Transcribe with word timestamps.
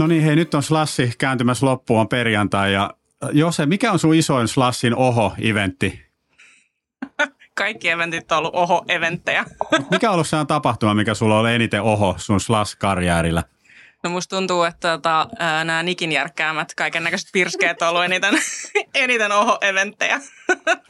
No 0.00 0.06
niin, 0.06 0.22
hei, 0.22 0.36
nyt 0.36 0.54
on 0.54 0.62
Slassi 0.62 1.12
kääntymässä 1.18 1.66
loppuun, 1.66 2.00
on 2.00 2.08
perjantai. 2.08 2.72
Ja 2.72 2.90
Jose, 3.32 3.66
mikä 3.66 3.92
on 3.92 3.98
sun 3.98 4.14
isoin 4.14 4.48
Slassin 4.48 4.94
oho-eventti? 4.94 6.00
Kaikki 7.58 7.88
eventit 7.88 8.32
on 8.32 8.38
ollut 8.38 8.54
oho-eventtejä. 8.54 9.44
Mikä 9.90 10.08
on 10.08 10.14
ollut 10.14 10.26
sehän 10.26 10.46
tapahtuma, 10.46 10.94
mikä 10.94 11.14
sulla 11.14 11.38
on 11.38 11.50
eniten 11.50 11.82
oho 11.82 12.14
sun 12.18 12.40
Slash-karjäärillä? 12.40 13.42
No 14.02 14.10
musta 14.10 14.36
tuntuu, 14.36 14.62
että 14.62 14.88
tota, 14.88 15.28
nämä 15.64 15.82
Nikin 15.82 16.12
järkkäämät 16.12 16.74
kaiken 16.74 17.04
näköiset 17.04 17.28
pirskeet 17.32 17.82
on 17.82 17.88
ollut 17.88 18.04
eniten, 18.04 18.34
eniten 18.94 19.32
oho-eventtejä. 19.32 20.20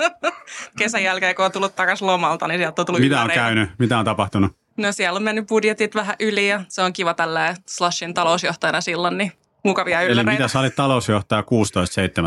Kesän 0.78 1.02
jälkeen, 1.02 1.34
kun 1.34 1.44
on 1.44 1.52
tullut 1.52 1.76
takaisin 1.76 2.06
lomalta, 2.06 2.48
niin 2.48 2.58
sieltä 2.58 2.82
on 2.82 2.86
tullut 2.86 3.00
Mitä 3.00 3.22
on 3.22 3.30
käynyt? 3.30 3.70
Mitä 3.78 3.98
on 3.98 4.04
tapahtunut? 4.04 4.59
No 4.80 4.92
siellä 4.92 5.16
on 5.16 5.22
mennyt 5.22 5.46
budjetit 5.46 5.94
vähän 5.94 6.16
yli 6.20 6.48
ja 6.48 6.64
se 6.68 6.82
on 6.82 6.92
kiva 6.92 7.14
tällä 7.14 7.54
Slashin 7.68 8.14
talousjohtajana 8.14 8.80
silloin, 8.80 9.18
niin 9.18 9.32
mukavia 9.64 10.02
ylläreitä. 10.02 10.30
Eli 10.30 10.38
mitä 10.38 10.48
sä 10.48 10.60
olit 10.60 10.74
talousjohtaja 10.74 11.40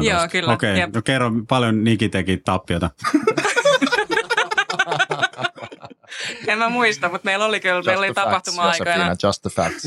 16-17? 0.02 0.10
Joo, 0.10 0.28
kyllä. 0.32 0.54
Okei, 0.54 0.74
okay. 0.74 0.90
no 0.94 1.02
kerro 1.02 1.32
paljon 1.50 1.84
Niki 1.84 2.10
teki 2.10 2.38
tappiota. 2.38 2.90
en 6.48 6.58
mä 6.58 6.70
muista, 6.70 7.10
mutta 7.10 7.26
meillä 7.26 7.46
oli 7.46 7.60
kyllä, 7.60 7.76
just 7.76 7.86
meillä 7.86 8.06
oli 8.06 8.14
tapahtuma-aikoina. 8.14 9.16
Just 9.24 9.42
the 9.42 9.50
facts. 9.50 9.84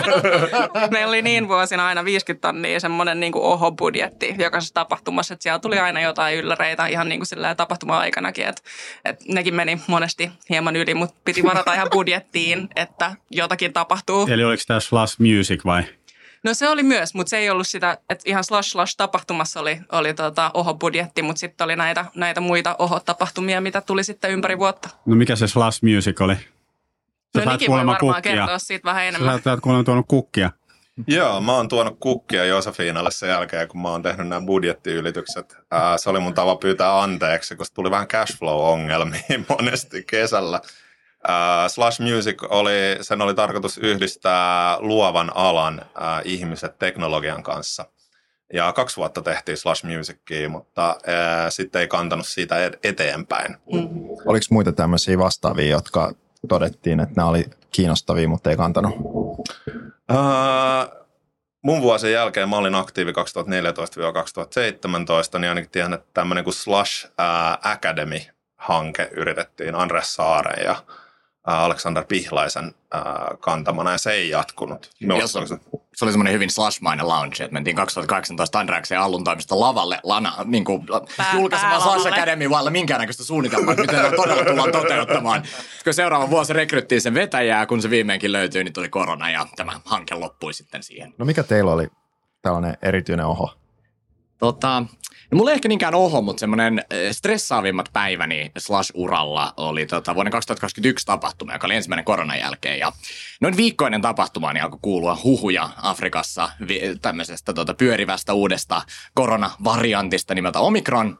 meillä 0.90 1.08
oli 1.08 1.22
niin 1.22 1.48
vuosina 1.48 1.86
aina 1.86 2.04
50 2.04 2.48
tonnia 2.48 2.80
semmoinen 2.80 3.20
niin 3.20 3.32
oho-budjetti 3.34 4.34
jokaisessa 4.38 4.74
tapahtumassa, 4.74 5.34
että 5.34 5.42
siellä 5.42 5.58
tuli 5.58 5.78
aina 5.78 6.00
jotain 6.00 6.38
ylläreitä 6.38 6.86
ihan 6.86 7.08
niin 7.08 7.20
kuin 7.20 7.56
tapahtuma-aikanakin, 7.56 8.46
että, 8.46 8.62
että 9.04 9.24
nekin 9.28 9.54
meni 9.54 9.80
monesti 9.86 10.30
hieman 10.50 10.76
yli, 10.76 10.94
mutta 10.94 11.16
piti 11.24 11.42
varata 11.42 11.74
ihan 11.74 11.88
budjettiin, 11.92 12.68
että 12.76 13.16
jotakin 13.30 13.72
tapahtuu. 13.72 14.26
Eli 14.30 14.44
oliko 14.44 14.62
tämä 14.66 14.80
Slash 14.80 15.20
Music 15.20 15.64
vai? 15.64 15.82
No 16.46 16.54
se 16.54 16.68
oli 16.68 16.82
myös, 16.82 17.14
mutta 17.14 17.30
se 17.30 17.38
ei 17.38 17.50
ollut 17.50 17.66
sitä, 17.68 17.98
että 18.10 18.22
ihan 18.26 18.44
slash 18.44 18.70
slash 18.70 18.94
tapahtumassa 18.96 19.60
oli, 19.60 19.80
oli 19.92 20.14
tota 20.14 20.50
oho-budjetti, 20.54 21.22
mutta 21.22 21.40
sitten 21.40 21.64
oli 21.64 21.76
näitä, 21.76 22.04
näitä 22.14 22.40
muita 22.40 22.76
oho-tapahtumia, 22.78 23.60
mitä 23.60 23.80
tuli 23.80 24.04
sitten 24.04 24.30
ympäri 24.30 24.58
vuotta. 24.58 24.88
No 25.06 25.16
mikä 25.16 25.36
se 25.36 25.46
slash 25.46 25.82
music 25.82 26.20
oli? 26.20 26.34
Sä 26.34 27.44
no 27.44 27.52
Niki 27.52 27.68
voi 27.68 27.76
varmaan 27.76 27.98
kukkia. 27.98 28.22
kertoa 28.22 28.58
siitä 28.58 28.84
vähän 28.84 29.04
enemmän. 29.04 29.42
Sä 29.44 29.50
oot 29.50 29.60
kuulemma 29.60 29.84
tuonut 29.84 30.06
kukkia. 30.08 30.50
Joo, 31.06 31.40
mä 31.40 31.52
oon 31.52 31.68
tuonut 31.68 31.96
kukkia 32.00 32.44
Josefiinalle 32.44 33.10
sen 33.10 33.28
jälkeen, 33.28 33.68
kun 33.68 33.82
mä 33.82 33.88
oon 33.88 34.02
tehnyt 34.02 34.28
nämä 34.28 34.46
budjettiylitykset. 34.46 35.56
Ää, 35.70 35.98
se 35.98 36.10
oli 36.10 36.20
mun 36.20 36.34
tava 36.34 36.56
pyytää 36.56 37.02
anteeksi, 37.02 37.56
koska 37.56 37.74
tuli 37.74 37.90
vähän 37.90 38.06
cashflow-ongelmia 38.06 39.44
monesti 39.58 40.04
kesällä. 40.10 40.60
Uh, 41.28 41.70
Slash 41.70 42.00
Music 42.00 42.42
oli, 42.50 42.98
sen 43.00 43.22
oli 43.22 43.34
tarkoitus 43.34 43.78
yhdistää 43.78 44.76
luovan 44.80 45.32
alan 45.34 45.80
uh, 45.80 46.02
ihmiset 46.24 46.78
teknologian 46.78 47.42
kanssa. 47.42 47.84
Ja 48.52 48.72
kaksi 48.72 48.96
vuotta 48.96 49.22
tehtiin 49.22 49.56
Slash 49.56 49.84
Musicia, 49.84 50.48
mutta 50.48 50.96
uh, 50.96 51.02
sitten 51.48 51.80
ei 51.80 51.88
kantanut 51.88 52.26
siitä 52.26 52.56
eteenpäin. 52.82 53.56
Mm. 53.72 53.88
Oliko 54.26 54.46
muita 54.50 54.72
tämmöisiä 54.72 55.18
vastaavia, 55.18 55.70
jotka 55.70 56.12
todettiin, 56.48 57.00
että 57.00 57.14
nämä 57.16 57.28
oli 57.28 57.44
kiinnostavia, 57.70 58.28
mutta 58.28 58.50
ei 58.50 58.56
kantanut? 58.56 58.94
Uh, 60.12 61.06
mun 61.62 61.82
vuosien 61.82 62.12
jälkeen 62.12 62.48
mä 62.48 62.56
olin 62.56 62.74
aktiivi 62.74 63.12
2014-2017, 63.12 63.14
niin 65.38 65.48
ainakin 65.48 65.70
tiedän, 65.70 65.94
että 65.94 66.06
tämmöinen 66.14 66.44
kuin 66.44 66.54
Slash 66.54 67.06
uh, 67.06 67.12
Academy-hanke 67.70 69.08
yritettiin 69.12 69.74
Andres 69.74 70.14
Saaren 70.14 70.64
ja 70.64 70.76
Alexander 71.46 72.04
Pihlaisen 72.04 72.74
kantamana 73.40 73.92
ja 73.92 73.98
se 73.98 74.12
ei 74.12 74.30
jatkunut. 74.30 74.90
Jos, 75.00 75.32
se, 75.32 75.40
se 75.94 76.04
oli 76.04 76.12
semmoinen 76.12 76.32
hyvin 76.32 76.50
slashmainen 76.50 77.08
launch, 77.08 77.42
että 77.42 77.52
mentiin 77.52 77.76
2018 77.76 78.58
Andraksen 78.58 79.00
Allun 79.00 79.24
toimista 79.24 79.60
lavalle 79.60 80.00
lana, 80.02 80.32
niin 80.44 80.64
kuin, 80.64 80.86
julkaisemaan 81.34 81.82
Slash 81.82 82.06
Academy 82.06 82.50
vailla 82.50 82.70
minkäännäköistä 82.70 83.24
suunnitelmaa, 83.24 83.72
että 83.72 83.82
miten 83.82 84.10
ne 84.10 84.16
todella 84.16 84.44
tullaan 84.44 84.72
toteuttamaan. 84.72 85.42
Kun 85.84 85.94
seuraava 85.94 86.30
vuosi 86.30 86.52
rekryttiin 86.52 87.00
sen 87.00 87.14
vetäjää, 87.14 87.66
kun 87.66 87.82
se 87.82 87.90
viimeinkin 87.90 88.32
löytyi, 88.32 88.64
niin 88.64 88.72
tuli 88.72 88.88
korona 88.88 89.30
ja 89.30 89.46
tämä 89.56 89.80
hanke 89.84 90.14
loppui 90.14 90.52
sitten 90.52 90.82
siihen. 90.82 91.14
No 91.18 91.24
mikä 91.24 91.42
teillä 91.42 91.72
oli 91.72 91.88
tällainen 92.42 92.78
erityinen 92.82 93.26
oho? 93.26 93.54
Tota, 94.38 94.82
No 95.30 95.36
mulla 95.36 95.50
ei 95.50 95.54
ehkä 95.54 95.68
niinkään 95.68 95.94
oho, 95.94 96.22
mutta 96.22 96.40
semmoinen 96.40 96.84
stressaavimmat 97.12 97.88
päiväni 97.92 98.52
Slash-uralla 98.58 99.52
oli 99.56 99.86
tota, 99.86 100.14
vuoden 100.14 100.30
2021 100.30 101.06
tapahtuma, 101.06 101.52
joka 101.52 101.66
oli 101.66 101.74
ensimmäinen 101.74 102.04
koronan 102.04 102.38
jälkeen. 102.38 102.78
Ja 102.78 102.92
noin 103.40 103.56
viikkoinen 103.56 104.02
tapahtuma 104.02 104.52
niin 104.52 104.64
alkoi 104.64 104.78
kuulua 104.82 105.18
huhuja 105.24 105.70
Afrikassa 105.82 106.48
tämmöisestä 107.02 107.52
tota, 107.52 107.74
pyörivästä 107.74 108.32
uudesta 108.32 108.82
koronavariantista 109.14 110.34
nimeltä 110.34 110.58
Omikron. 110.58 111.18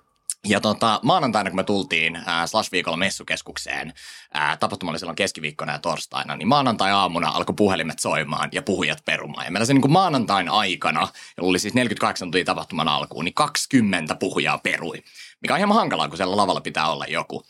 Ja 0.49 0.61
tota, 0.61 1.01
maanantaina, 1.03 1.51
kun 1.51 1.57
me 1.57 1.65
tultiin 1.65 2.17
ää, 2.27 2.47
Slash-viikolla 2.47 2.97
messukeskukseen, 2.97 3.93
ää, 4.35 4.57
tapahtuma 4.57 4.91
oli 4.91 4.99
silloin 4.99 5.17
keskiviikkona 5.17 5.73
ja 5.73 5.79
torstaina, 5.79 6.37
niin 6.37 6.49
maanantai-aamuna 6.49 7.29
alkoi 7.29 7.55
puhelimet 7.55 7.99
soimaan 7.99 8.49
ja 8.53 8.63
puhujat 8.63 9.05
perumaan. 9.05 9.45
Ja 9.45 9.51
meillä 9.51 9.67
se 9.67 9.73
niin 9.73 9.83
kuin 9.83 9.93
maanantain 9.93 10.49
aikana, 10.49 11.09
jolla 11.37 11.51
oli 11.51 11.59
siis 11.59 11.75
48 11.75 12.27
tuntia 12.27 12.45
tapahtuman 12.45 12.89
alkuun, 12.89 13.25
niin 13.25 13.35
20 13.35 14.15
puhujaa 14.15 14.59
perui. 14.59 15.03
Mikä 15.43 15.55
on 15.55 15.59
hieman 15.59 15.77
hankalaa, 15.77 16.09
kun 16.09 16.17
siellä 16.17 16.37
lavalla 16.37 16.61
pitää 16.61 16.91
olla 16.91 17.05
joku. 17.09 17.43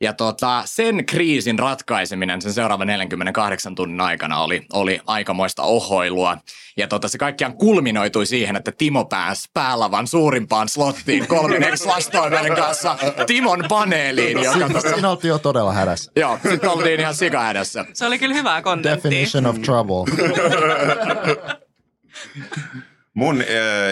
Ja 0.00 0.12
tota, 0.12 0.62
sen 0.64 1.06
kriisin 1.06 1.58
ratkaiseminen 1.58 2.42
sen 2.42 2.52
seuraavan 2.52 2.86
48 2.86 3.74
tunnin 3.74 4.00
aikana 4.00 4.40
oli, 4.40 4.62
oli 4.72 5.00
aikamoista 5.06 5.62
ohoilua. 5.62 6.38
Ja 6.76 6.88
tota, 6.88 7.08
se 7.08 7.18
kaikkiaan 7.18 7.56
kulminoitui 7.56 8.26
siihen, 8.26 8.56
että 8.56 8.72
Timo 8.78 9.04
pääsi 9.04 9.48
päälavan 9.54 10.06
suurimpaan 10.06 10.68
slottiin 10.68 11.26
kolmen 11.36 11.78
slastoiveiden 11.78 12.56
kanssa 12.56 12.96
Timon 13.26 13.64
paneeliin. 13.68 14.42
Joka 14.42 14.68
tota... 14.68 14.88
Siinä 14.88 15.10
oltiin 15.10 15.28
jo 15.28 15.38
todella 15.38 15.72
hädässä. 15.72 16.12
Joo, 16.16 16.38
sitten 16.50 16.70
oltiin 16.70 17.00
ihan 17.00 17.14
sikahädässä. 17.14 17.84
Se 17.92 18.06
oli 18.06 18.18
kyllä 18.18 18.34
hyvää 18.34 18.62
kontenttia. 18.62 19.10
Definition 19.10 19.46
of 19.46 19.62
trouble. 19.62 20.04
Mun 23.14 23.40
äh, 23.40 23.46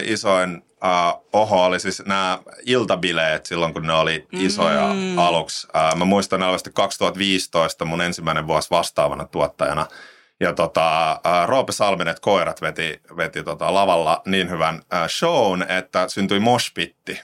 isoin 0.04 0.56
uh, 0.56 1.24
oho 1.32 1.64
oli 1.64 1.80
siis 1.80 2.02
nämä 2.06 2.38
iltabileet 2.66 3.46
silloin, 3.46 3.72
kun 3.72 3.86
ne 3.86 3.92
oli 3.92 4.26
isoja 4.32 4.94
mm. 4.94 5.18
aluksi. 5.18 5.66
Uh, 5.66 5.98
mä 5.98 6.04
muistan 6.04 6.40
ne 6.40 6.46
2015 6.74 7.84
mun 7.84 8.00
ensimmäinen 8.00 8.46
vuosi 8.46 8.70
vastaavana 8.70 9.24
tuottajana. 9.24 9.86
Ja 10.40 10.52
tota, 10.52 11.20
uh, 11.26 11.48
Roope 11.48 11.72
Salminet 11.72 12.20
koirat 12.20 12.60
veti, 12.60 13.00
veti 13.16 13.42
tota 13.42 13.74
lavalla 13.74 14.22
niin 14.26 14.50
hyvän 14.50 14.74
uh, 14.74 15.08
shown, 15.08 15.62
että 15.62 16.08
syntyi 16.08 16.40
moshpitti. 16.40 17.20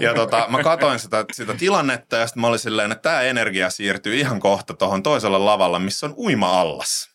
Ja 0.00 0.14
tota, 0.14 0.46
mä 0.48 0.62
katsoin 0.62 0.98
sitä, 0.98 1.24
sitä 1.32 1.54
tilannetta 1.54 2.16
ja 2.16 2.26
sitten 2.26 2.40
mä 2.40 2.46
olin 2.46 2.58
silleen, 2.58 2.92
että 2.92 3.02
tämä 3.02 3.22
energia 3.22 3.70
siirtyy 3.70 4.16
ihan 4.16 4.40
kohta 4.40 4.74
tuohon 4.74 5.02
toiselle 5.02 5.38
lavalle, 5.38 5.78
missä 5.78 6.06
on 6.06 6.14
uima-allas. 6.16 7.10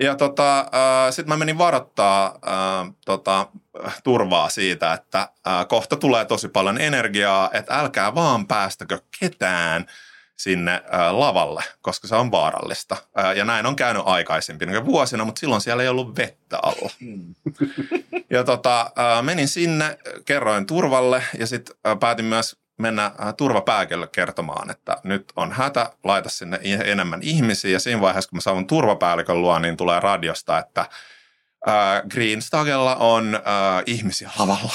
Ja 0.00 0.14
tota, 0.14 0.58
äh, 0.60 0.66
sitten 1.10 1.28
mä 1.28 1.36
menin 1.36 1.58
varoittaa 1.58 2.26
äh, 2.26 2.94
tota, 3.04 3.46
turvaa 4.04 4.48
siitä, 4.48 4.92
että 4.92 5.18
äh, 5.20 5.68
kohta 5.68 5.96
tulee 5.96 6.24
tosi 6.24 6.48
paljon 6.48 6.80
energiaa, 6.80 7.50
että 7.52 7.78
älkää 7.78 8.14
vaan 8.14 8.46
päästäkö 8.46 8.98
ketään 9.20 9.86
sinne 10.36 10.72
äh, 10.74 11.14
lavalle, 11.14 11.62
koska 11.82 12.08
se 12.08 12.14
on 12.14 12.30
vaarallista. 12.30 12.96
Äh, 13.18 13.36
ja 13.36 13.44
näin 13.44 13.66
on 13.66 13.76
käynyt 13.76 14.02
aikaisempina 14.06 14.84
vuosina, 14.84 15.24
mutta 15.24 15.40
silloin 15.40 15.60
siellä 15.60 15.82
ei 15.82 15.88
ollut 15.88 16.16
vettä 16.16 16.58
alla. 16.62 16.90
Hmm. 17.00 17.34
ja 18.30 18.44
tota, 18.44 18.80
äh, 18.80 19.22
menin 19.22 19.48
sinne, 19.48 19.98
kerroin 20.24 20.66
turvalle 20.66 21.22
ja 21.38 21.46
sitten 21.46 21.76
äh, 21.86 21.98
päätin 21.98 22.24
myös 22.24 22.56
mennä 22.78 23.04
äh, 23.04 23.34
turvapääkölle 23.36 24.06
kertomaan, 24.06 24.70
että 24.70 24.96
nyt 25.04 25.32
on 25.36 25.52
hätä, 25.52 25.90
laita 26.04 26.28
sinne 26.28 26.60
enemmän 26.84 27.20
ihmisiä. 27.22 27.70
Ja 27.70 27.80
siinä 27.80 28.00
vaiheessa, 28.00 28.30
kun 28.30 28.36
mä 28.36 28.40
saavun 28.40 28.66
turvapäällikön 28.66 29.42
luo, 29.42 29.58
niin 29.58 29.76
tulee 29.76 30.00
radiosta, 30.00 30.58
että 30.58 30.80
äh, 30.80 32.02
Greenstagella 32.10 32.96
on 32.96 33.34
äh, 33.34 33.42
ihmisiä 33.86 34.30
lavalla. 34.38 34.72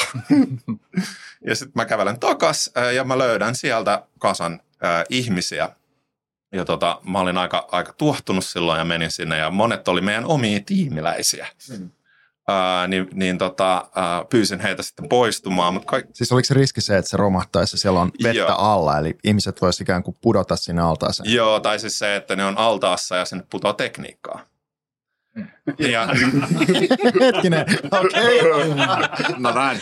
ja 1.48 1.56
sitten 1.56 1.74
mä 1.76 1.86
kävelen 1.86 2.20
takas 2.20 2.72
äh, 2.78 2.94
ja 2.94 3.04
mä 3.04 3.18
löydän 3.18 3.56
sieltä 3.56 4.04
kasan 4.20 4.60
äh, 4.84 5.04
ihmisiä. 5.10 5.70
Ja 6.52 6.66
tota, 6.66 7.02
mä 7.04 7.20
olin 7.20 7.38
aika, 7.38 7.68
aika 7.72 7.94
tuohtunut 7.94 8.46
silloin 8.46 8.80
ja 8.80 8.86
menin 8.86 9.12
sinne 9.12 9.38
ja 9.38 9.52
monet 9.52 9.88
oli 9.88 10.02
meidän 10.02 10.26
omia 10.26 10.60
tiimiläisiä. 10.66 11.48
Mm 11.70 11.90
ää, 12.48 12.88
niin, 12.88 13.08
niin 13.14 13.38
tota, 13.38 13.90
ää, 13.96 14.26
pyysin 14.30 14.60
heitä 14.60 14.84
sitten 14.84 15.10
poistumaan. 15.10 15.74
Mutta 15.74 15.88
kaik... 15.88 16.06
Siis 16.14 16.32
oliko 16.32 16.46
se 16.46 16.54
riski 16.54 16.82
se, 16.82 16.98
että 16.98 17.12
se 17.12 17.18
romahtaisi 17.18 17.78
siellä 17.78 18.02
on 18.02 18.12
vettä 18.24 18.38
Joo. 18.38 18.56
alla, 18.58 18.98
eli 18.98 19.18
ihmiset 19.24 19.62
voisivat 19.62 19.86
ikään 19.86 20.04
kuin 20.04 20.18
pudota 20.22 20.56
sinne 20.56 20.82
altaaseen? 20.82 21.34
Joo, 21.34 21.60
tai 21.60 21.80
siis 21.80 22.00
se, 22.00 22.16
että 22.16 22.36
ne 22.36 22.46
on 22.46 22.58
altaassa 22.58 23.16
ja 23.16 23.26
sinne 23.26 23.44
putoaa 23.50 23.74
tekniikkaa. 23.74 24.51
Ja, 25.80 26.08
Hetkinen, 27.22 27.66
okei. 27.92 28.42
Mä 29.38 29.54
vähän. 29.54 29.78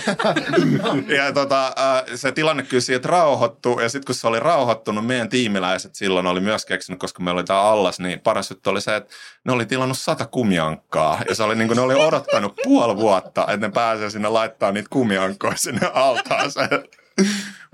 ja 1.17 1.33
tota, 1.33 1.67
äh, 1.67 2.03
se 2.15 2.31
tilanne 2.31 2.63
kyllä 2.63 2.81
siitä 2.81 3.07
rauhoittui, 3.07 3.83
ja 3.83 3.89
sitten 3.89 4.05
kun 4.05 4.15
se 4.15 4.27
oli 4.27 4.39
rauhoittunut, 4.39 5.05
meidän 5.05 5.29
tiimiläiset 5.29 5.95
silloin 5.95 6.27
oli 6.27 6.39
myös 6.39 6.65
keksinyt, 6.65 6.99
koska 6.99 7.23
meillä 7.23 7.39
oli 7.39 7.45
tämä 7.45 7.61
allas, 7.61 7.99
niin 7.99 8.19
paras 8.19 8.49
juttu 8.49 8.69
oli 8.69 8.81
se, 8.81 8.95
että 8.95 9.13
ne 9.45 9.51
oli 9.51 9.65
tilannut 9.65 9.97
sata 9.97 10.25
kumiankkaa, 10.25 11.21
ja 11.29 11.35
se 11.35 11.43
oli 11.43 11.55
niin 11.55 11.67
kuin 11.67 11.75
ne 11.75 11.81
oli 11.81 11.95
odottanut 11.95 12.55
puoli 12.63 12.95
vuotta, 12.95 13.41
että 13.41 13.67
ne 13.67 13.71
pääsee 13.71 14.09
sinne 14.09 14.29
laittaa 14.29 14.71
niitä 14.71 14.89
kumiankkoja 14.89 15.57
sinne 15.57 15.91
altaaseen. 15.93 16.69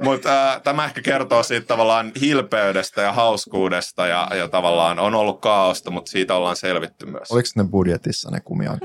Mutta 0.03 0.53
äh, 0.53 0.61
tämä 0.61 0.85
ehkä 0.85 1.01
kertoo 1.01 1.43
siitä 1.43 1.67
tavallaan 1.67 2.11
hilpeydestä 2.21 3.01
ja 3.01 3.13
hauskuudesta 3.13 4.07
ja, 4.07 4.27
ja 4.37 4.47
tavallaan 4.47 4.99
on 4.99 5.15
ollut 5.15 5.41
kaaosta, 5.41 5.91
mutta 5.91 6.11
siitä 6.11 6.35
ollaan 6.35 6.55
selvitty 6.55 7.05
myös. 7.05 7.31
Oliko 7.31 7.49
ne 7.55 7.63
budjetissa 7.63 8.31
ne 8.31 8.39
kumian? 8.39 8.79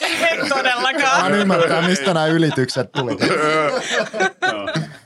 Ei 0.00 0.48
todellakaan. 0.48 1.30
Mä 1.30 1.36
ymmärtää, 1.36 1.88
mistä 1.88 2.14
nämä 2.14 2.26
ylitykset 2.26 2.92
tuli. 2.92 3.16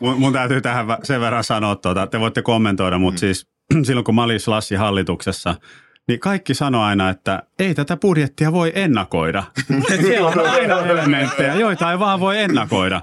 Mun, 0.01 0.21
mun 0.21 0.33
täytyy 0.33 0.61
tähän 0.61 0.87
sen 1.03 1.21
verran 1.21 1.45
sanoa, 1.45 1.77
tuota, 1.77 2.07
te 2.07 2.21
voitte 2.21 2.43
kommentoida, 2.43 2.99
mutta 2.99 3.17
mm. 3.17 3.21
siis 3.21 3.47
silloin 3.87 4.05
kun 4.05 4.15
mä 4.15 4.23
olin 4.23 4.41
Slassin 4.41 4.79
hallituksessa, 4.79 5.55
niin 6.09 6.21
kaikki 6.21 6.55
sanoi 6.55 6.85
aina, 6.85 7.11
että 7.11 7.43
ei 7.59 7.75
tätä 7.75 7.97
budjettia 7.97 8.53
voi 8.53 8.73
ennakoida. 8.75 9.45
Siellä 10.01 10.29
on 10.29 10.51
aina 10.51 10.87
elementtejä, 10.87 11.55
joita 11.55 11.93
ei 11.93 11.99
vaan 11.99 12.21
voi 12.21 12.39
ennakoida. 12.39 13.01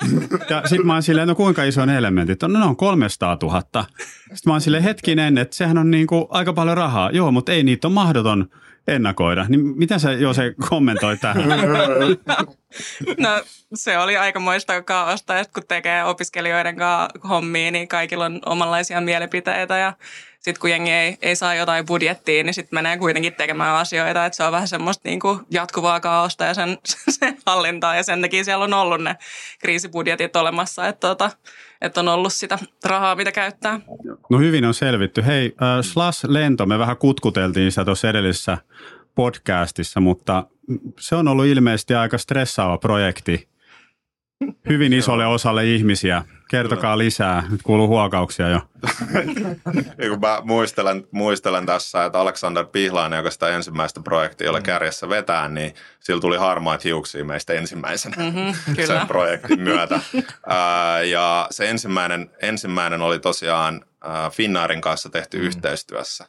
Ja 0.49 0.61
sitten 0.65 0.87
mä 0.87 0.93
oon 0.93 1.03
silleen, 1.03 1.27
no 1.27 1.35
kuinka 1.35 1.63
iso 1.63 1.85
ne 1.85 1.97
elementit 1.97 2.43
on? 2.43 2.53
No 2.53 2.59
ne 2.59 2.65
on 2.65 2.75
300 2.75 3.37
000. 3.41 3.61
Sitten 3.61 4.37
mä 4.45 4.53
oon 4.53 4.61
silleen 4.61 4.83
hetkinen, 4.83 5.37
että 5.37 5.55
sehän 5.55 5.77
on 5.77 5.91
niinku 5.91 6.27
aika 6.29 6.53
paljon 6.53 6.77
rahaa. 6.77 7.11
Joo, 7.11 7.31
mutta 7.31 7.51
ei 7.51 7.63
niitä 7.63 7.87
ole 7.87 7.93
mahdoton 7.93 8.49
ennakoida. 8.87 9.45
Niin 9.49 9.61
miten 9.77 9.99
sä 9.99 10.11
jo 10.11 10.33
se 10.33 10.55
kommentoi 10.69 11.17
tähän? 11.17 11.43
No 13.17 13.29
se 13.73 13.97
oli 13.97 14.17
aikamoista 14.17 14.81
kaaosta, 14.81 15.39
että 15.39 15.53
kun 15.53 15.63
tekee 15.67 16.03
opiskelijoiden 16.03 16.75
kanssa 16.75 17.19
hommia, 17.29 17.71
niin 17.71 17.87
kaikilla 17.87 18.25
on 18.25 18.39
omanlaisia 18.45 19.01
mielipiteitä 19.01 19.77
ja 19.77 19.93
sitten 20.45 20.61
kun 20.61 20.69
jengi 20.69 20.91
ei, 20.91 21.17
ei 21.21 21.35
saa 21.35 21.55
jotain 21.55 21.85
budjettia, 21.85 22.43
niin 22.43 22.53
sitten 22.53 22.77
menee 22.77 22.97
kuitenkin 22.97 23.33
tekemään 23.33 23.75
asioita, 23.75 24.25
että 24.25 24.37
se 24.37 24.43
on 24.43 24.51
vähän 24.51 24.67
semmoista 24.67 25.09
niin 25.09 25.19
kuin 25.19 25.39
jatkuvaa 25.51 25.99
kaaosta 25.99 26.43
ja 26.43 26.53
sen, 26.53 26.77
sen 27.19 27.37
hallintaa 27.45 27.95
ja 27.95 28.03
sen 28.03 28.21
takia 28.21 28.43
siellä 28.43 28.63
on 28.63 28.73
ollut 28.73 29.03
ne 29.03 29.15
kriisibudjetit 29.59 30.35
olemassa, 30.35 30.87
että, 30.87 31.07
tota, 31.07 31.31
että 31.81 31.99
on 31.99 32.07
ollut 32.07 32.33
sitä 32.33 32.59
rahaa, 32.83 33.15
mitä 33.15 33.31
käyttää. 33.31 33.79
No 34.29 34.39
hyvin 34.39 34.65
on 34.65 34.73
selvitty. 34.73 35.25
Hei, 35.25 35.55
äh, 35.61 35.79
Slash-lento, 35.81 36.65
me 36.65 36.79
vähän 36.79 36.97
kutkuteltiin 36.97 37.71
sitä 37.71 37.85
tuossa 37.85 38.09
edellisessä 38.09 38.57
podcastissa, 39.15 39.99
mutta 39.99 40.43
se 40.99 41.15
on 41.15 41.27
ollut 41.27 41.45
ilmeisesti 41.45 41.93
aika 41.93 42.17
stressaava 42.17 42.77
projekti 42.77 43.49
hyvin 44.69 44.93
isolle 44.93 45.25
osalle 45.25 45.65
ihmisiä. 45.65 46.23
Kertokaa 46.49 46.97
lisää. 46.97 47.43
Nyt 47.49 47.61
kuuluu 47.63 47.87
huokauksia 47.87 48.49
jo. 48.49 48.61
Kun 50.09 50.19
mä 50.21 50.41
muistelen, 50.43 51.07
muistelen 51.11 51.65
tässä, 51.65 52.05
että 52.05 52.19
Alexander 52.19 52.65
Pihlainen, 52.65 53.17
joka 53.17 53.31
sitä 53.31 53.49
ensimmäistä 53.49 54.01
projektia 54.03 54.51
oli 54.51 54.61
kärjessä 54.61 55.09
vetää, 55.09 55.49
niin 55.49 55.73
sillä 55.99 56.21
tuli 56.21 56.37
harmaat 56.37 56.83
hiuksia 56.83 57.25
meistä 57.25 57.53
ensimmäisenä 57.53 58.15
Mm, 58.25 58.75
kyllä. 58.75 58.87
sen 58.99 59.07
projektin 59.07 59.61
myötä. 59.61 59.99
Ää, 60.47 61.01
ja 61.03 61.47
se 61.51 61.69
ensimmäinen, 61.69 62.29
ensimmäinen 62.41 63.01
oli 63.01 63.19
tosiaan 63.19 63.85
Finnairin 64.31 64.81
kanssa 64.81 65.09
tehty 65.09 65.37
yhteistyössä. 65.37 66.25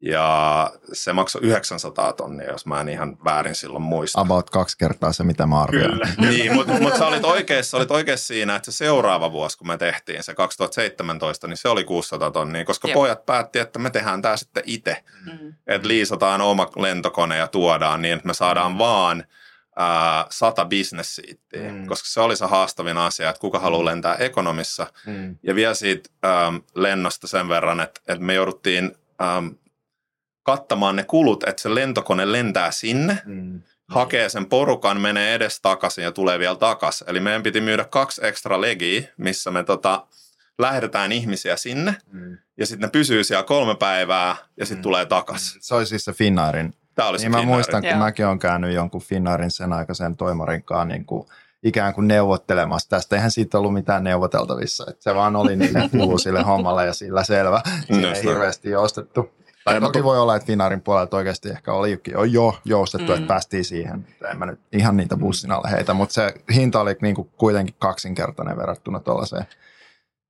Ja 0.00 0.70
se 0.92 1.12
maksoi 1.12 1.42
900 1.44 2.12
tonnia, 2.12 2.50
jos 2.50 2.66
mä 2.66 2.80
en 2.80 2.88
ihan 2.88 3.16
väärin 3.24 3.54
silloin 3.54 3.82
muista. 3.82 4.20
About 4.20 4.50
kaksi 4.50 4.78
kertaa 4.78 5.12
se, 5.12 5.24
mitä 5.24 5.46
mä 5.46 5.62
arvioin. 5.62 6.00
niin, 6.30 6.54
mutta 6.54 6.72
mut 6.72 6.96
sä 6.96 7.06
olit 7.06 7.24
oikeassa, 7.24 7.76
olit 7.76 7.90
oikeassa 7.90 8.26
siinä, 8.26 8.56
että 8.56 8.70
se 8.70 8.76
seuraava 8.76 9.32
vuosi, 9.32 9.58
kun 9.58 9.66
me 9.66 9.78
tehtiin 9.78 10.22
se 10.22 10.34
2017, 10.34 11.46
niin 11.46 11.56
se 11.56 11.68
oli 11.68 11.84
600 11.84 12.30
tonnia, 12.30 12.64
koska 12.64 12.88
Jep. 12.88 12.94
pojat 12.94 13.26
päätti, 13.26 13.58
että 13.58 13.78
me 13.78 13.90
tehdään 13.90 14.22
tämä 14.22 14.36
sitten 14.36 14.62
itse. 14.66 15.04
Mm. 15.26 15.54
Että 15.66 15.88
liisataan 15.88 16.40
oma 16.40 16.70
lentokone 16.76 17.36
ja 17.36 17.46
tuodaan 17.46 18.02
niin, 18.02 18.14
että 18.14 18.26
me 18.26 18.34
saadaan 18.34 18.78
vaan 18.78 19.24
ää, 19.76 20.26
sata 20.30 20.64
business-siittiä, 20.64 21.72
mm. 21.72 21.86
koska 21.86 22.08
se 22.08 22.20
oli 22.20 22.36
se 22.36 22.46
haastavin 22.46 22.96
asia, 22.96 23.30
että 23.30 23.40
kuka 23.40 23.58
haluaa 23.58 23.84
lentää 23.84 24.14
ekonomissa. 24.14 24.86
Mm. 25.06 25.36
Ja 25.42 25.54
vielä 25.54 25.74
siitä 25.74 26.10
äm, 26.24 26.60
lennosta 26.74 27.26
sen 27.26 27.48
verran, 27.48 27.80
että, 27.80 28.00
että 28.08 28.24
me 28.24 28.34
jouduttiin 28.34 28.96
äm, 29.22 29.54
kattamaan 30.48 30.96
ne 30.96 31.04
kulut, 31.04 31.44
että 31.44 31.62
se 31.62 31.74
lentokone 31.74 32.32
lentää 32.32 32.70
sinne, 32.70 33.18
mm. 33.26 33.62
hakee 33.88 34.28
sen 34.28 34.46
porukan, 34.46 35.00
menee 35.00 35.34
edes 35.34 35.60
takaisin 35.60 36.04
ja 36.04 36.12
tulee 36.12 36.38
vielä 36.38 36.56
takaisin. 36.56 37.10
Eli 37.10 37.20
meidän 37.20 37.42
piti 37.42 37.60
myydä 37.60 37.84
kaksi 37.84 38.26
ekstra 38.26 38.60
legiä, 38.60 39.02
missä 39.16 39.50
me 39.50 39.64
tota, 39.64 40.06
lähdetään 40.58 41.12
ihmisiä 41.12 41.56
sinne, 41.56 41.96
mm. 42.12 42.38
ja 42.56 42.66
sitten 42.66 42.86
ne 42.86 42.90
pysyy 42.90 43.24
siellä 43.24 43.42
kolme 43.44 43.74
päivää, 43.74 44.36
ja 44.56 44.66
sitten 44.66 44.78
mm. 44.78 44.82
tulee 44.82 45.06
takaisin. 45.06 45.62
Se 45.62 45.74
oli 45.74 45.86
siis 45.86 46.04
se 46.04 46.12
Finnairin. 46.12 46.74
Tämä 46.94 47.08
oli 47.08 47.18
se 47.18 47.24
Niin 47.24 47.30
mä 47.30 47.36
Finnairin. 47.36 47.56
muistan, 47.56 47.82
kun 47.82 47.90
Joo. 47.90 47.98
mäkin 47.98 48.26
olen 48.26 48.38
käynyt 48.38 48.74
jonkun 48.74 49.02
Finnairin 49.02 49.50
sen 49.50 49.72
aikaisen 49.72 50.16
toimarin 50.16 50.62
kanssa 50.62 50.84
niin 50.84 51.04
kuin 51.04 51.26
ikään 51.62 51.94
kuin 51.94 52.08
neuvottelemassa 52.08 52.88
tästä. 52.88 53.16
Eihän 53.16 53.30
siitä 53.30 53.58
ollut 53.58 53.74
mitään 53.74 54.04
neuvoteltavissa. 54.04 54.84
Että 54.90 55.02
se 55.02 55.14
vaan 55.14 55.36
oli 55.36 55.56
niille 55.56 55.88
kuulu 55.92 56.18
sille 56.18 56.42
hommalle 56.42 56.86
ja 56.86 56.92
sillä 56.92 57.24
selvä. 57.24 57.62
Siinä 57.66 57.98
ei 57.98 58.02
Just 58.02 58.12
näin. 58.12 58.28
hirveästi 58.28 58.70
joustettu. 58.70 59.30
Tai 59.70 59.80
toki 59.80 60.04
voi 60.04 60.18
olla, 60.18 60.36
että 60.36 60.46
Finnairin 60.46 60.80
puolelta 60.80 61.16
oikeasti 61.16 61.48
ehkä 61.48 61.72
oli 61.72 62.00
jo, 62.12 62.24
jo 62.24 62.58
joustettu, 62.64 63.12
mm. 63.12 63.14
että 63.14 63.26
päästiin 63.28 63.64
siihen. 63.64 64.06
En 64.30 64.38
mä 64.38 64.46
nyt 64.46 64.60
ihan 64.72 64.96
niitä 64.96 65.16
bussin 65.16 65.52
alle 65.52 65.70
heitä, 65.70 65.94
mutta 65.94 66.12
se 66.12 66.34
hinta 66.54 66.80
oli 66.80 66.96
niin 67.02 67.14
kuin 67.14 67.30
kuitenkin 67.36 67.74
kaksinkertainen 67.78 68.56
verrattuna 68.56 69.00
tuollaiseen, 69.00 69.46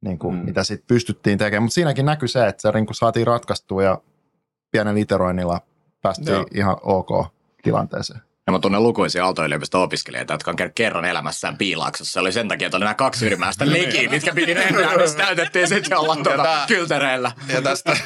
niin 0.04 0.18
kuin, 0.18 0.34
mm. 0.34 0.44
mitä 0.44 0.64
sitten 0.64 0.86
pystyttiin 0.86 1.38
tekemään. 1.38 1.62
Mutta 1.62 1.74
siinäkin 1.74 2.06
näkyy 2.06 2.28
se, 2.28 2.46
että 2.46 2.62
se 2.62 2.72
kuin 2.72 2.94
saatiin 2.94 3.26
ratkaistua 3.26 3.82
ja 3.82 3.98
pienen 4.70 4.98
iteroinnilla 4.98 5.60
päästiin 6.02 6.34
Joo. 6.34 6.46
ihan 6.54 6.76
ok 6.82 7.26
tilanteeseen. 7.62 8.27
Ja 8.48 8.52
mä 8.52 8.58
tunnen 8.58 8.82
lukuisia 8.82 9.24
Aalto-yliopiston 9.24 9.82
opiskelijoita, 9.82 10.34
jotka 10.34 10.50
on 10.50 10.56
käynyt 10.56 10.74
kerran 10.74 11.04
elämässään 11.04 11.58
piilaaksossa. 11.58 12.12
Se 12.12 12.20
oli 12.20 12.32
sen 12.32 12.48
takia, 12.48 12.66
että 12.66 12.76
oli 12.76 12.84
nämä 12.84 12.94
kaksi 12.94 13.26
ylimääräistä 13.26 13.70
legiä, 13.72 14.10
mitkä 14.10 14.34
piti 14.34 14.54
lentää, 14.54 14.96
missä 14.96 15.18
täytettiin 15.18 15.68
sitten 15.68 15.98
olla 15.98 16.16
tuota 16.16 16.42
tää- 16.42 16.64
kyltereillä. 16.68 17.32
Ja 17.48 17.62
tästä, 17.62 17.96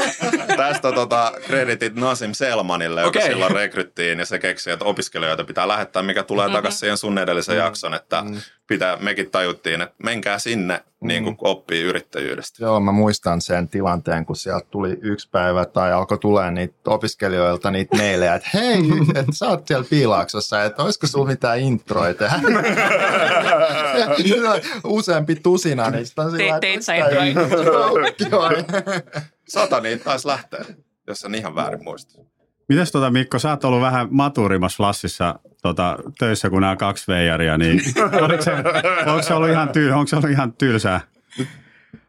tästä 0.56 0.92
tota, 0.92 1.32
kreditit 1.46 1.94
Nasim 1.94 2.32
Selmanille, 2.32 3.00
joka 3.00 3.18
Okei. 3.18 3.30
silloin 3.30 3.54
rekryttiin 3.54 4.18
ja 4.18 4.26
se 4.26 4.38
keksi, 4.38 4.70
että 4.70 4.84
opiskelijoita 4.84 5.44
pitää 5.44 5.68
lähettää, 5.68 6.02
mikä 6.02 6.22
tulee 6.22 6.46
mm-hmm. 6.46 6.56
takaisin 6.56 6.80
siihen 6.80 6.98
sun 6.98 7.18
edellisen 7.18 7.54
mm-hmm. 7.54 7.66
jakson, 7.66 7.94
että 7.94 8.24
pitää, 8.66 8.96
mekin 8.96 9.30
tajuttiin, 9.30 9.82
että 9.82 9.94
menkää 10.02 10.38
sinne 10.38 10.84
niin 11.02 11.24
kuin 11.24 11.36
oppii 11.40 11.82
yrittäjyydestä. 11.82 12.64
Joo, 12.64 12.80
mä 12.80 12.92
muistan 12.92 13.40
sen 13.40 13.68
tilanteen, 13.68 14.26
kun 14.26 14.36
sieltä 14.36 14.66
tuli 14.70 14.98
yksi 15.02 15.28
päivä 15.30 15.64
tai 15.64 15.92
alkoi 15.92 16.18
tulee 16.18 16.50
niitä 16.50 16.74
opiskelijoilta 16.86 17.70
niitä 17.70 17.96
meille, 17.96 18.34
että 18.34 18.48
hei, 18.54 18.82
että 19.20 19.32
sä 19.32 19.48
oot 19.48 19.66
siellä 19.66 19.86
piilaaksossa, 19.90 20.64
että 20.64 20.82
olisiko 20.82 21.06
sulla 21.06 21.26
mitään 21.26 21.60
introita? 21.60 22.24
Useampi 24.84 25.36
tusina 25.36 25.90
niistä 25.90 26.22
on 26.22 26.30
sillä 26.30 26.60
Te- 26.60 26.74
että. 26.74 26.82
Sata 29.48 29.80
niitä 29.80 30.04
taisi 30.04 30.28
lähteä, 30.28 30.64
jos 31.06 31.24
en 31.24 31.34
ihan 31.34 31.54
väärin 31.54 31.84
muista. 31.84 32.22
Mites 32.68 32.92
tota 32.92 33.10
Mikko, 33.10 33.38
sä 33.38 33.50
oot 33.50 33.64
ollut 33.64 33.80
vähän 33.80 34.08
maturimmassa 34.10 34.76
Flashissa 34.76 35.38
tota, 35.62 35.96
töissä 36.18 36.50
kuin 36.50 36.60
nämä 36.60 36.76
kaksi 36.76 37.04
veijaria, 37.08 37.58
niin 37.58 37.80
oliko 38.24 38.42
se, 38.42 38.52
onko 39.06 39.22
se 39.22 39.34
ollut 39.34 39.50
ihan, 39.50 39.68
tyy, 39.68 39.90
onko 39.92 40.06
se 40.06 40.16
ollut 40.16 40.30
ihan 40.30 40.52
tylsää? 40.52 41.00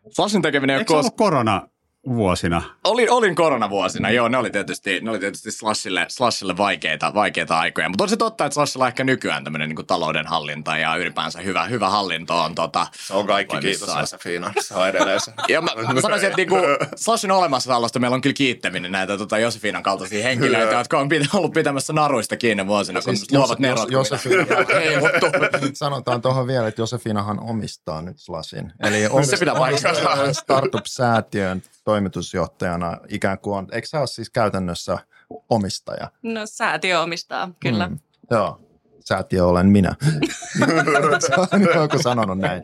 Slashin 0.09 0.41
tekeminen 0.41 0.75
ei 0.75 0.85
ole 0.89 1.01
kos- 1.01 1.13
korona 1.17 1.67
vuosina? 2.07 2.61
Olin, 2.83 3.11
olin 3.11 3.35
koronavuosina, 3.35 4.09
joo, 4.11 4.27
ne 4.27 4.37
oli 4.37 4.49
tietysti, 4.51 4.99
ne 5.01 5.09
oli 5.09 5.19
tietysti 5.19 5.51
Slashille, 5.51 6.05
Slashille 6.09 6.57
vaikeita, 6.57 7.13
vaikeita 7.13 7.59
aikoja. 7.59 7.89
Mutta 7.89 8.03
on 8.03 8.09
se 8.09 8.17
totta, 8.17 8.45
että 8.45 8.53
Slashilla 8.53 8.87
ehkä 8.87 9.03
nykyään 9.03 9.43
tämmöinen 9.43 9.69
niin 9.69 9.85
talouden 9.87 10.27
hallinta 10.27 10.77
ja 10.77 10.95
ylipäänsä 10.95 11.39
hyvä, 11.41 11.63
hyvä 11.65 11.89
hallinto 11.89 12.41
on 12.41 12.55
tota, 12.55 12.87
Se 13.07 13.13
on 13.13 13.27
kaikki 13.27 13.57
kiitos. 13.57 13.89
Se 14.59 14.75
on 14.75 14.87
edelleen 14.89 15.21
se. 15.21 15.31
Ja 15.47 15.61
mä, 15.61 15.71
mä 15.93 16.01
sanoisin, 16.01 16.27
että 16.27 16.37
niinku, 16.37 16.55
Slashin 16.95 17.31
olemassaolosta 17.31 17.99
meillä 17.99 18.15
on 18.15 18.21
kyllä 18.21 18.33
kiittäminen 18.33 18.91
näitä 18.91 19.17
tota, 19.17 19.37
Josefinan 19.37 19.83
kaltaisia 19.83 20.23
henkilöitä, 20.23 20.75
jotka 20.75 20.99
on 20.99 21.09
pitä, 21.09 21.25
ollut 21.33 21.53
pitämässä 21.53 21.93
naruista 21.93 22.37
kiinni 22.37 22.67
vuosina, 22.67 23.01
kun 23.01 23.17
Siis 23.17 23.31
luovat 23.31 23.49
Jos- 23.49 23.59
nerot. 23.59 23.91
Jos- 23.91 24.11
Josefina- 24.11 24.73
Heiluttu. 24.83 25.25
Sanotaan 25.73 26.21
tuohon 26.21 26.47
vielä, 26.47 26.67
että 26.67 26.81
Josefinahan 26.81 27.39
omistaa 27.39 28.01
nyt 28.01 28.19
Slasin. 28.19 28.71
Eli 28.83 29.25
Se 29.25 29.37
pitää 29.37 29.55
paikkansa. 29.55 30.33
Startup-säätiön 30.33 31.63
toimitusjohtajana 31.83 32.97
ikään 33.09 33.39
kuin 33.39 33.57
on, 33.57 33.67
eikö 33.71 33.87
sä 33.87 33.99
ole 33.99 34.07
siis 34.07 34.29
käytännössä 34.29 34.97
omistaja? 35.49 36.11
No 36.23 36.41
säätiö 36.45 37.01
omistaa, 37.01 37.49
kyllä. 37.59 37.87
Mm, 37.87 37.99
joo, 38.31 38.59
säätiö 38.99 39.45
olen 39.45 39.67
minä. 39.67 39.95
Se 41.19 41.35
on 41.55 41.81
joku 41.81 42.01
sanonut 42.01 42.37
näin. 42.37 42.63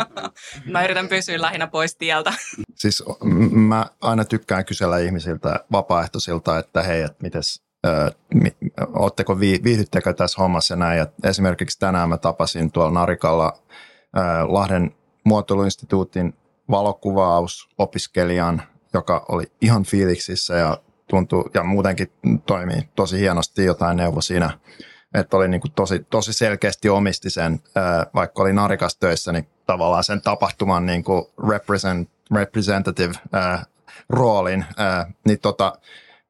Mä 0.72 0.84
yritän 0.84 1.08
pysyä 1.08 1.40
lähinnä 1.40 1.66
pois 1.66 1.96
tieltä. 1.96 2.32
Siis 2.74 3.02
m- 3.24 3.58
mä 3.58 3.86
aina 4.00 4.24
tykkään 4.24 4.64
kysellä 4.64 4.98
ihmisiltä, 4.98 5.64
vapaaehtoisilta, 5.72 6.58
että 6.58 6.82
hei, 6.82 7.02
että 7.02 7.18
mites, 7.22 7.62
ö, 7.86 8.10
mi- 8.34 8.56
ootteko 8.94 9.40
vi, 9.40 9.60
viihdyttekö 9.64 10.12
tässä 10.12 10.42
hommassa 10.42 10.76
näin. 10.76 10.98
Ja 10.98 11.06
esimerkiksi 11.24 11.78
tänään 11.78 12.08
mä 12.08 12.18
tapasin 12.18 12.72
tuolla 12.72 12.90
Narikalla 13.00 13.52
ää, 14.16 14.52
Lahden 14.52 14.94
muotoiluinstituutin 15.24 16.34
valokuvausopiskelijan, 16.70 18.62
joka 18.94 19.24
oli 19.28 19.44
ihan 19.60 19.84
fiiliksissä 19.84 20.54
ja 20.54 20.78
tuntui 21.06 21.44
ja 21.54 21.64
muutenkin 21.64 22.12
toimii 22.46 22.88
tosi 22.96 23.18
hienosti 23.18 23.64
jotain 23.64 23.96
neuvo 23.96 24.20
siinä, 24.20 24.50
että 25.14 25.36
oli 25.36 25.48
niin 25.48 25.60
kuin 25.60 25.72
tosi, 25.72 26.06
tosi 26.10 26.32
selkeästi 26.32 26.88
omisti 26.88 27.30
sen, 27.30 27.60
vaikka 28.14 28.42
oli 28.42 28.52
Narikas 28.52 28.96
töissä, 28.96 29.32
niin 29.32 29.48
tavallaan 29.66 30.04
sen 30.04 30.20
tapahtuman 30.20 30.86
niin 30.86 31.04
kuin 31.04 31.24
represent, 31.48 32.10
representative 32.34 33.12
roolin, 34.08 34.64
niin 35.26 35.38
tota, 35.38 35.78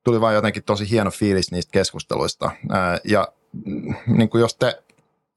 tuli 0.04 0.20
vaan 0.20 0.34
jotenkin 0.34 0.64
tosi 0.64 0.90
hieno 0.90 1.10
fiilis 1.10 1.52
niistä 1.52 1.72
keskusteluista. 1.72 2.50
Ja 3.04 3.28
mm, 3.66 3.94
niin 4.06 4.28
kuin 4.28 4.40
jos 4.40 4.54
te 4.54 4.82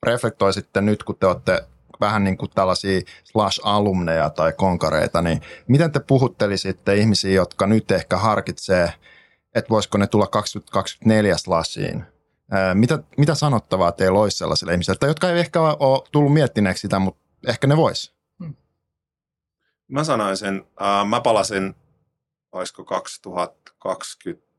reflektoisitte 0.04 0.82
nyt, 0.82 1.04
kun 1.04 1.16
te 1.20 1.28
olette 1.28 1.64
vähän 2.02 2.24
niin 2.24 2.38
kuin 2.38 2.52
tällaisia 2.56 3.02
slash-alumneja 3.24 4.30
tai 4.30 4.54
konkareita, 4.54 5.22
niin 5.22 5.42
miten 5.68 5.92
te 5.92 6.00
puhuttelisitte 6.00 6.96
ihmisiä, 6.96 7.32
jotka 7.32 7.68
nyt 7.68 7.92
ehkä 7.92 8.18
harkitsee, 8.18 8.94
että 9.56 9.70
voisiko 9.70 9.98
ne 9.98 10.08
tulla 10.08 10.28
2024 10.28 11.38
slashiin? 11.38 12.04
Mitä, 12.74 13.00
mitä 13.18 13.36
sanottavaa 13.36 13.92
teillä 13.92 14.20
olisi 14.20 14.38
sellaisille 14.38 14.72
ihmisille, 14.72 15.08
jotka 15.08 15.30
ei 15.30 15.40
ehkä 15.40 15.62
ole 15.62 16.08
tullut 16.12 16.34
miettineeksi 16.34 16.82
sitä, 16.82 17.00
mutta 17.00 17.22
ehkä 17.48 17.68
ne 17.68 17.78
vois? 17.78 18.14
Hmm. 18.44 18.56
Mä 19.88 20.04
sanoisin, 20.04 20.68
äh, 20.82 21.08
mä 21.08 21.22
palasin, 21.22 21.76
olisiko 22.52 22.84
2020 22.84 24.51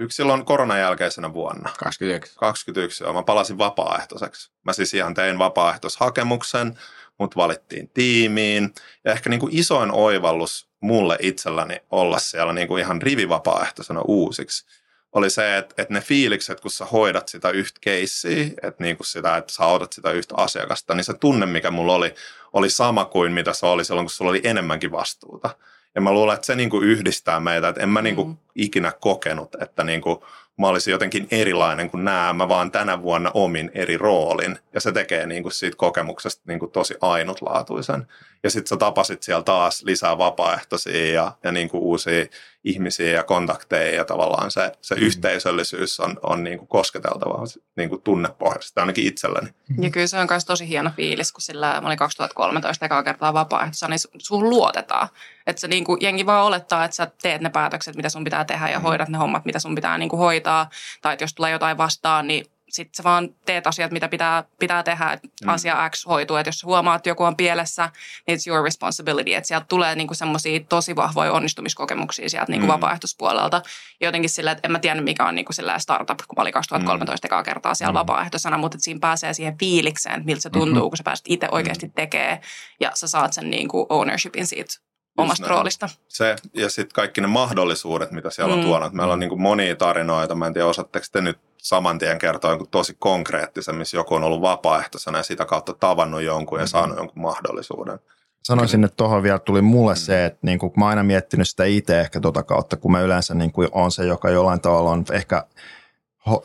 Yksi 0.00 0.16
silloin 0.16 0.44
koronan 0.44 0.80
jälkeisenä 0.80 1.32
vuonna. 1.32 1.70
21. 1.78 2.34
21, 2.36 3.04
joo. 3.04 3.12
Mä 3.12 3.22
palasin 3.22 3.58
vapaaehtoiseksi. 3.58 4.50
Mä 4.64 4.72
siis 4.72 4.94
ihan 4.94 5.14
tein 5.14 5.38
vapaaehtoishakemuksen, 5.38 6.78
mut 7.18 7.36
valittiin 7.36 7.88
tiimiin. 7.88 8.74
Ja 9.04 9.12
ehkä 9.12 9.30
niin 9.30 9.40
kuin 9.40 9.56
isoin 9.56 9.90
oivallus 9.92 10.68
mulle 10.80 11.16
itselläni 11.20 11.80
olla 11.90 12.18
siellä 12.18 12.52
niin 12.52 12.68
kuin 12.68 12.80
ihan 12.80 13.02
rivivapaaehtoisena 13.02 14.00
uusiksi 14.00 14.66
oli 15.12 15.30
se, 15.30 15.56
että, 15.56 15.74
että 15.78 15.94
ne 15.94 16.00
fiilikset, 16.00 16.60
kun 16.60 16.70
sä 16.70 16.84
hoidat 16.84 17.28
sitä 17.28 17.50
yhtä 17.50 17.78
keissiä, 17.80 18.44
että, 18.62 18.84
niin 18.84 18.96
kuin 18.96 19.06
sitä, 19.06 19.36
että 19.36 19.52
sä 19.52 19.64
autat 19.64 19.92
sitä 19.92 20.10
yhtä 20.10 20.34
asiakasta, 20.36 20.94
niin 20.94 21.04
se 21.04 21.14
tunne, 21.14 21.46
mikä 21.46 21.70
mulla 21.70 21.94
oli, 21.94 22.14
oli 22.52 22.70
sama 22.70 23.04
kuin 23.04 23.32
mitä 23.32 23.52
se 23.52 23.66
oli 23.66 23.84
silloin, 23.84 24.04
kun 24.04 24.10
sulla 24.10 24.30
oli 24.30 24.40
enemmänkin 24.44 24.92
vastuuta. 24.92 25.50
Ja 25.94 26.00
mä 26.00 26.12
luulen, 26.12 26.34
että 26.34 26.46
se 26.46 26.56
niin 26.56 26.70
kuin 26.70 26.84
yhdistää 26.84 27.40
meitä, 27.40 27.68
että 27.68 27.82
en 27.82 27.88
mä 27.88 28.02
niin 28.02 28.16
kuin 28.16 28.28
mm. 28.28 28.36
ikinä 28.54 28.92
kokenut, 29.00 29.56
että 29.62 29.84
niin 29.84 30.00
kuin 30.00 30.18
mä 30.60 30.68
olisin 30.68 30.92
jotenkin 30.92 31.28
erilainen 31.30 31.90
kuin 31.90 32.04
nämä. 32.04 32.32
Mä 32.32 32.48
vaan 32.48 32.70
tänä 32.70 33.02
vuonna 33.02 33.30
omin 33.34 33.70
eri 33.74 33.98
roolin. 33.98 34.58
Ja 34.74 34.80
se 34.80 34.92
tekee 34.92 35.26
niin 35.26 35.42
kuin 35.42 35.52
siitä 35.52 35.76
kokemuksesta 35.76 36.42
niin 36.46 36.58
kuin 36.58 36.72
tosi 36.72 36.94
ainutlaatuisen. 37.00 38.06
Ja 38.42 38.50
sitten 38.50 38.68
sä 38.68 38.76
tapasit 38.76 39.22
siellä 39.22 39.42
taas 39.42 39.82
lisää 39.82 40.18
vapaaehtoisia 40.18 41.12
ja, 41.12 41.32
ja 41.44 41.52
niin 41.52 41.68
kuin 41.68 41.82
uusia 41.82 42.26
ihmisiä 42.64 43.10
ja 43.10 43.24
kontakteja. 43.24 43.94
Ja 43.94 44.04
tavallaan 44.04 44.50
se, 44.50 44.72
se 44.80 44.94
mm. 44.94 45.02
yhteisöllisyys 45.02 46.00
on, 46.00 46.16
on 46.22 46.44
niin 46.44 46.58
kuin 46.58 46.68
kosketeltava 46.68 47.44
niin 47.76 47.88
kuin 47.88 48.02
tunnepohjaisesti, 48.02 48.80
ainakin 48.80 49.06
itselläni. 49.06 49.48
Ja 49.80 49.90
kyllä 49.90 50.06
se 50.06 50.18
on 50.18 50.26
myös 50.30 50.44
tosi 50.44 50.68
hieno 50.68 50.90
fiilis, 50.96 51.32
kun 51.32 51.42
sillä 51.42 51.80
mä 51.80 51.86
olin 51.86 51.98
2013 51.98 52.86
ekaa 52.86 53.02
kertaa 53.02 53.34
vapaaehtoisessa, 53.34 53.88
niin 53.88 53.98
sun 54.18 54.50
luotetaan. 54.50 55.08
Että 55.46 55.60
se 55.60 55.68
niin 55.68 55.84
kuin, 55.84 56.00
jengi 56.00 56.26
vaan 56.26 56.46
olettaa, 56.46 56.84
että 56.84 56.94
sä 56.94 57.10
teet 57.22 57.40
ne 57.40 57.50
päätökset, 57.50 57.96
mitä 57.96 58.08
sun 58.08 58.24
pitää 58.24 58.44
tehdä 58.44 58.68
ja 58.68 58.78
mm. 58.78 58.82
hoidat 58.82 59.08
ne 59.08 59.18
hommat, 59.18 59.44
mitä 59.44 59.58
sun 59.58 59.74
pitää 59.74 59.98
niin 59.98 60.08
kuin 60.08 60.20
hoitaa. 60.20 60.70
Tai 61.02 61.12
että 61.12 61.24
jos 61.24 61.34
tulee 61.34 61.50
jotain 61.50 61.78
vastaan, 61.78 62.26
niin 62.26 62.46
sitten 62.70 62.94
sä 62.94 63.04
vaan 63.04 63.28
teet 63.46 63.66
asiat, 63.66 63.90
mitä 63.90 64.08
pitää, 64.08 64.44
pitää 64.58 64.82
tehdä, 64.82 65.12
että 65.12 65.28
mm. 65.42 65.48
asia 65.48 65.90
X 65.90 66.06
hoituu. 66.06 66.36
Että 66.36 66.48
jos 66.48 66.64
huomaat, 66.64 66.96
että 66.96 67.08
joku 67.08 67.24
on 67.24 67.36
pielessä, 67.36 67.90
niin 68.26 68.38
it's 68.38 68.42
your 68.46 68.64
responsibility. 68.64 69.34
Että 69.34 69.48
sieltä 69.48 69.66
tulee 69.68 69.94
niinku 69.94 70.14
semmoisia 70.14 70.60
tosi 70.68 70.96
vahvoja 70.96 71.32
onnistumiskokemuksia 71.32 72.28
sieltä 72.28 72.52
niinku 72.52 72.66
mm. 72.66 72.72
vapaaehtoispuolelta. 72.72 73.62
Jotenkin 74.00 74.30
sillä, 74.30 74.50
että 74.50 74.68
en 74.68 74.72
mä 74.72 74.78
tiedä, 74.78 75.00
mikä 75.00 75.26
on 75.26 75.34
niinku 75.34 75.52
startup, 75.78 76.18
kun 76.28 76.36
mä 76.36 76.42
olin 76.42 76.52
2013 76.52 77.36
mm. 77.36 77.44
kertaa 77.44 77.74
siellä 77.74 77.92
mm. 77.92 77.98
vapaaehtoisena, 77.98 78.58
mutta 78.58 78.76
että 78.76 78.84
siinä 78.84 79.00
pääsee 79.00 79.34
siihen 79.34 79.58
fiilikseen, 79.58 80.14
että 80.14 80.26
miltä 80.26 80.42
se 80.42 80.50
tuntuu, 80.50 80.74
mm-hmm. 80.74 80.88
kun 80.88 80.96
sä 80.96 81.04
pääset 81.04 81.26
itse 81.28 81.48
oikeasti 81.50 81.86
mm. 81.86 81.92
tekemään 81.92 82.38
ja 82.80 82.90
sä 82.94 83.08
saat 83.08 83.32
sen 83.32 83.50
niinku 83.50 83.86
ownershipin 83.88 84.46
siitä 84.46 84.89
omasta 85.22 85.46
näin. 85.46 85.50
roolista. 85.50 85.88
Se 86.08 86.36
ja 86.54 86.70
sitten 86.70 86.94
kaikki 86.94 87.20
ne 87.20 87.26
mahdollisuudet, 87.26 88.10
mitä 88.10 88.30
siellä 88.30 88.54
mm. 88.54 88.60
on 88.60 88.66
tuonut. 88.66 88.92
Meillä 88.92 89.12
on 89.12 89.20
niin 89.20 89.28
kuin 89.28 89.40
monia 89.40 89.76
tarinoita, 89.76 90.34
mä 90.34 90.46
en 90.46 90.52
tiedä 90.54 90.66
osaatteko 90.66 91.06
te 91.12 91.20
nyt 91.20 91.38
saman 91.56 91.98
tien 91.98 92.18
kertoa 92.18 92.50
jonkun 92.50 92.68
tosi 92.70 92.96
konkreettisen, 92.98 93.74
missä 93.74 93.96
joku 93.96 94.14
on 94.14 94.24
ollut 94.24 94.40
vapaaehtoisena 94.40 95.18
ja 95.18 95.24
sitä 95.24 95.44
kautta 95.44 95.74
tavannut 95.74 96.22
jonkun 96.22 96.58
ja 96.58 96.64
mm. 96.64 96.68
saanut 96.68 96.96
jonkun 96.96 97.22
mahdollisuuden. 97.22 97.98
Sanoisin, 98.44 98.84
että 98.84 98.96
tuohon 98.96 99.22
vielä 99.22 99.38
tuli 99.38 99.62
mulle 99.62 99.92
mm. 99.92 99.98
se, 99.98 100.24
että 100.24 100.38
niin 100.42 100.58
kuin, 100.58 100.72
mä 100.76 100.84
oon 100.84 100.90
aina 100.90 101.02
miettinyt 101.02 101.48
sitä 101.48 101.64
itse 101.64 102.00
ehkä 102.00 102.20
tuota 102.20 102.42
kautta, 102.42 102.76
kun 102.76 102.92
mä 102.92 103.00
yleensä 103.00 103.34
niin 103.34 103.52
kuin 103.52 103.68
on 103.72 103.90
se, 103.90 104.04
joka 104.04 104.30
jollain 104.30 104.60
tavalla 104.60 104.90
on 104.90 105.04
ehkä 105.12 105.44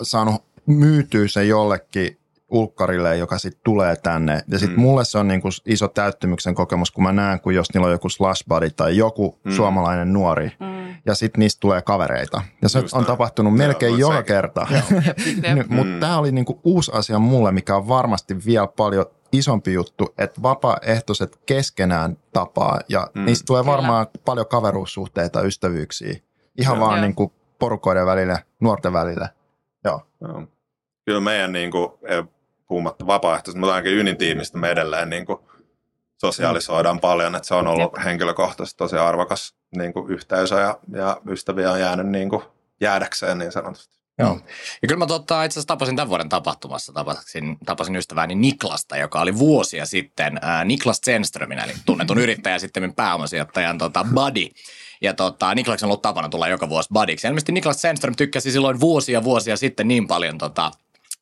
saanut 0.01 0.43
myytyä 0.65 1.27
se 1.27 1.43
jollekin 1.43 2.17
ulkkarille, 2.51 3.17
joka 3.17 3.37
sitten 3.37 3.61
tulee 3.63 3.95
tänne. 3.95 4.43
Ja 4.47 4.59
sitten 4.59 4.77
mm. 4.77 4.81
mulle 4.81 5.05
se 5.05 5.17
on 5.17 5.27
niinku 5.27 5.49
iso 5.65 5.87
täyttymyksen 5.87 6.55
kokemus, 6.55 6.91
kun 6.91 7.03
mä 7.03 7.11
näen, 7.11 7.39
kun 7.39 7.55
jos 7.55 7.73
niillä 7.73 7.85
on 7.85 7.91
joku 7.91 8.09
slash 8.09 8.45
buddy 8.49 8.69
tai 8.69 8.97
joku 8.97 9.39
mm. 9.43 9.51
suomalainen 9.51 10.13
nuori, 10.13 10.51
mm. 10.59 10.95
ja 11.05 11.15
sitten 11.15 11.39
niistä 11.39 11.59
tulee 11.59 11.81
kavereita. 11.81 12.41
Ja 12.61 12.69
se 12.69 12.79
Just 12.79 12.93
on 12.93 12.99
näin. 12.99 13.07
tapahtunut 13.07 13.51
Joo, 13.53 13.57
melkein 13.57 13.99
joka 13.99 14.13
sekin. 14.13 14.25
kerta. 14.25 14.67
Mutta 15.69 15.93
mm. 15.93 15.99
tämä 15.99 16.17
oli 16.17 16.31
niinku 16.31 16.59
uusi 16.63 16.91
asia 16.93 17.19
mulle, 17.19 17.51
mikä 17.51 17.75
on 17.75 17.87
varmasti 17.87 18.45
vielä 18.45 18.67
paljon 18.67 19.05
isompi 19.31 19.73
juttu, 19.73 20.13
että 20.17 20.41
vapaaehtoiset 20.41 21.39
keskenään 21.45 22.17
tapaa, 22.33 22.79
ja 22.89 23.07
mm. 23.13 23.25
niistä 23.25 23.45
tulee 23.45 23.65
varmaan 23.65 24.07
Kyllä. 24.07 24.23
paljon 24.25 24.47
kaveruussuhteita, 24.47 25.41
ystävyyksiä. 25.41 26.19
Ihan 26.57 26.77
Joo. 26.77 26.87
vaan 26.87 27.01
niinku 27.01 27.33
porukoiden 27.59 28.05
välillä, 28.05 28.39
nuorten 28.59 28.93
välillä. 28.93 29.29
Joo. 29.83 30.01
Joo. 30.21 30.43
Kyllä 31.05 31.19
meidän 31.19 31.51
niin 31.51 31.71
kuin, 31.71 31.91
puhumatta 32.67 33.07
vapaaehtoisesti, 33.07 33.59
mutta 33.59 33.75
ainakin 33.75 33.97
Ynin 33.97 34.17
tiimistä 34.17 34.57
me 34.57 34.69
edelleen 34.69 35.09
niin 35.09 35.25
kuin 35.25 35.39
sosiaalisoidaan 36.17 36.99
paljon, 36.99 37.35
että 37.35 37.47
se 37.47 37.55
on 37.55 37.67
ollut 37.67 37.93
Jep. 37.95 38.05
henkilökohtaisesti 38.05 38.77
tosi 38.77 38.97
arvokas 38.97 39.55
niin 39.75 39.93
kuin 39.93 40.11
yhteisö 40.11 40.55
ja, 40.55 40.79
ja 40.91 41.21
ystäviä 41.29 41.71
on 41.71 41.79
jäänyt 41.79 42.07
niin 42.07 42.29
kuin 42.29 42.43
jäädäkseen 42.81 43.37
niin 43.37 43.51
sanotusti. 43.51 43.95
Joo. 44.19 44.39
Ja 44.81 44.87
kyllä 44.87 44.99
mä 44.99 45.07
totta, 45.07 45.43
itse 45.43 45.53
asiassa 45.53 45.67
tapasin 45.67 45.95
tämän 45.95 46.09
vuoden 46.09 46.29
tapahtumassa, 46.29 46.93
tapasin, 46.93 47.57
tapasin 47.65 47.95
ystävääni 47.95 48.35
Niklasta, 48.35 48.97
joka 48.97 49.21
oli 49.21 49.37
vuosia 49.37 49.85
sitten 49.85 50.39
äh, 50.43 50.65
Niklas 50.65 51.01
Zenströmin, 51.05 51.59
eli 51.59 51.73
tunnetun 51.85 52.17
yrittäjä 52.17 52.59
sitten 52.59 52.93
pääomasijoittajan 52.93 53.77
tota, 53.77 54.05
buddy. 54.13 54.47
Ja 55.01 55.13
tota, 55.13 55.55
Niklas 55.55 55.83
on 55.83 55.87
ollut 55.87 56.01
tapana 56.01 56.29
tulla 56.29 56.47
joka 56.47 56.69
vuosi 56.69 56.89
budiksi. 56.93 57.27
ilmeisesti 57.27 57.51
Niklas 57.51 57.81
Zenström 57.81 58.15
tykkäsi 58.15 58.51
silloin 58.51 58.79
vuosia 58.79 59.23
vuosia 59.23 59.57
sitten 59.57 59.87
niin 59.87 60.07
paljon 60.07 60.37
tota, 60.37 60.71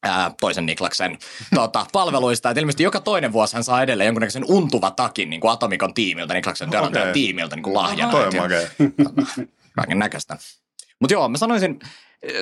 ää, 0.03 0.31
toisen 0.41 0.65
Niklaksen 0.65 1.17
tota, 1.55 1.86
palveluista. 1.91 2.50
Että 2.50 2.60
ilmeisesti 2.60 2.83
joka 2.83 3.00
toinen 3.00 3.33
vuosi 3.33 3.55
hän 3.55 3.63
saa 3.63 3.83
edelleen 3.83 4.07
jonkunnäköisen 4.07 4.45
untuva 4.48 4.91
takin 4.91 5.29
niin 5.29 5.39
kuin 5.39 5.51
Atomikon 5.51 5.93
tiimiltä, 5.93 6.33
Niklaksen 6.33 6.69
työnantajan 6.69 7.05
okay. 7.05 7.13
tiimiltä 7.13 7.55
niin 7.55 7.63
kuin 7.63 7.74
lahjana. 7.74 8.12
Toi 8.12 8.25
on 8.25 8.33
Kaiken 9.75 10.00
näköistä. 10.00 10.38
Mutta 11.00 11.13
joo, 11.13 11.29
mä 11.29 11.38
sanoisin, 11.38 11.79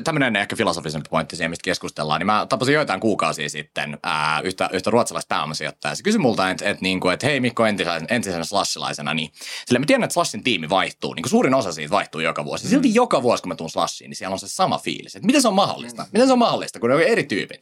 tämmöinen 0.03 0.35
ehkä 0.35 0.55
filosofisempi 0.55 1.09
pointti 1.09 1.35
siihen, 1.35 1.49
mistä 1.49 1.63
keskustellaan, 1.63 2.19
niin 2.19 2.25
mä 2.25 2.45
tapasin 2.49 2.73
joitain 2.73 2.99
kuukausia 2.99 3.49
sitten 3.49 3.97
ää, 4.03 4.41
yhtä, 4.43 4.69
yhtä 4.73 4.89
ruotsalaista 4.89 5.35
pääomasijoittajaa. 5.35 5.95
Se 5.95 6.03
kysyi 6.03 6.19
multa, 6.19 6.49
että 6.49 6.69
et, 6.69 6.81
niinku, 6.81 7.09
et, 7.09 7.23
hei 7.23 7.39
Mikko 7.39 7.65
entisenä, 7.65 8.01
entisenä 8.09 8.43
slashilaisena, 8.43 9.13
niin 9.13 9.31
sillä 9.65 9.79
mä 9.79 9.85
tiedän, 9.85 10.03
että 10.03 10.13
slashin 10.13 10.43
tiimi 10.43 10.69
vaihtuu, 10.69 11.13
niin 11.13 11.23
kuin 11.23 11.29
suurin 11.29 11.53
osa 11.53 11.71
siitä 11.71 11.91
vaihtuu 11.91 12.21
joka 12.21 12.45
vuosi. 12.45 12.67
Silti 12.67 12.87
mm. 12.87 12.95
joka 12.95 13.23
vuosi, 13.23 13.43
kun 13.43 13.49
mä 13.49 13.55
tuun 13.55 13.69
slashiin, 13.69 14.09
niin 14.09 14.17
siellä 14.17 14.33
on 14.33 14.39
se 14.39 14.47
sama 14.47 14.77
fiilis. 14.77 15.15
Että 15.15 15.25
miten 15.25 15.41
se 15.41 15.47
on 15.47 15.55
mahdollista? 15.55 16.03
Mm. 16.03 16.09
Miten 16.11 16.27
se 16.27 16.33
on 16.33 16.39
mahdollista, 16.39 16.79
kun 16.79 16.89
ne 16.89 16.95
on 16.95 17.01
eri 17.01 17.23
tyypit? 17.23 17.61